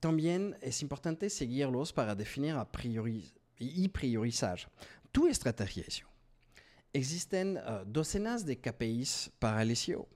También 0.01 0.57
es 0.61 0.83
importante 0.83 1.29
seguirlos 1.29 1.93
para 1.93 2.14
definir 2.14 2.57
y 3.59 3.88
priorizar 3.88 4.59
tu 5.12 5.27
estrategia 5.27 5.85
SEO. 5.88 6.09
Existen 6.93 7.57
uh, 7.59 7.85
docenas 7.87 8.45
de 8.45 8.59
KPIs 8.59 9.31
para 9.38 9.62
el 9.62 9.77
SEO. 9.77 10.09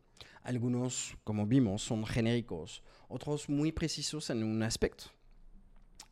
Algunos, 0.42 1.16
como 1.22 1.46
vimos, 1.46 1.82
son 1.82 2.04
genéricos, 2.04 2.82
otros 3.08 3.48
muy 3.48 3.70
precisos 3.72 4.28
en 4.30 4.42
un 4.42 4.62
aspecto. 4.62 5.04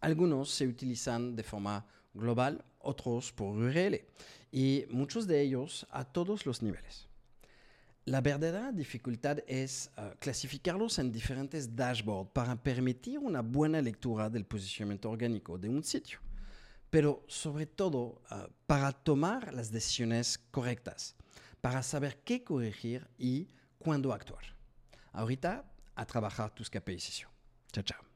Algunos 0.01 0.51
se 0.51 0.67
utilizan 0.67 1.35
de 1.37 1.43
forma 1.43 1.87
global, 2.15 2.65
otros 2.79 3.33
por 3.33 3.57
URL, 3.57 4.05
y 4.51 4.85
muchos 4.91 5.27
de 5.27 5.41
ellos 5.41 5.87
a 5.91 6.05
todos 6.05 6.47
los 6.47 6.63
niveles. 6.63 7.09
La 8.05 8.21
verdadera 8.21 8.73
dificultad 8.73 9.39
es 9.47 9.91
uh, 9.97 10.19
clasificarlos 10.19 10.99
en 10.99 11.13
diferentes 11.13 11.77
dashboards 11.77 12.31
para 12.33 12.57
permitir 12.61 13.21
una 13.21 13.43
buena 13.43 13.81
lectura 13.81 14.29
del 14.29 14.45
posicionamiento 14.45 15.09
orgánico 15.09 15.57
de 15.57 15.69
un 15.69 15.85
sitio, 15.85 16.19
pero 16.91 17.25
sobre 17.29 17.67
todo 17.67 18.21
uh, 18.31 18.51
para 18.67 18.91
tomar 18.91 19.55
las 19.55 19.71
decisiones 19.71 20.39
correctas, 20.51 21.15
para 21.61 21.81
saber 21.85 22.19
qué 22.25 22.43
corregir 22.43 23.07
y 23.19 23.47
cuándo 23.79 24.13
actuar. 24.13 24.45
Ahorita, 25.13 25.65
a 25.95 26.05
trabajar 26.05 26.53
tus 26.53 26.69
KPIs. 26.69 27.25
Chao, 27.71 27.85
chao. 27.85 28.12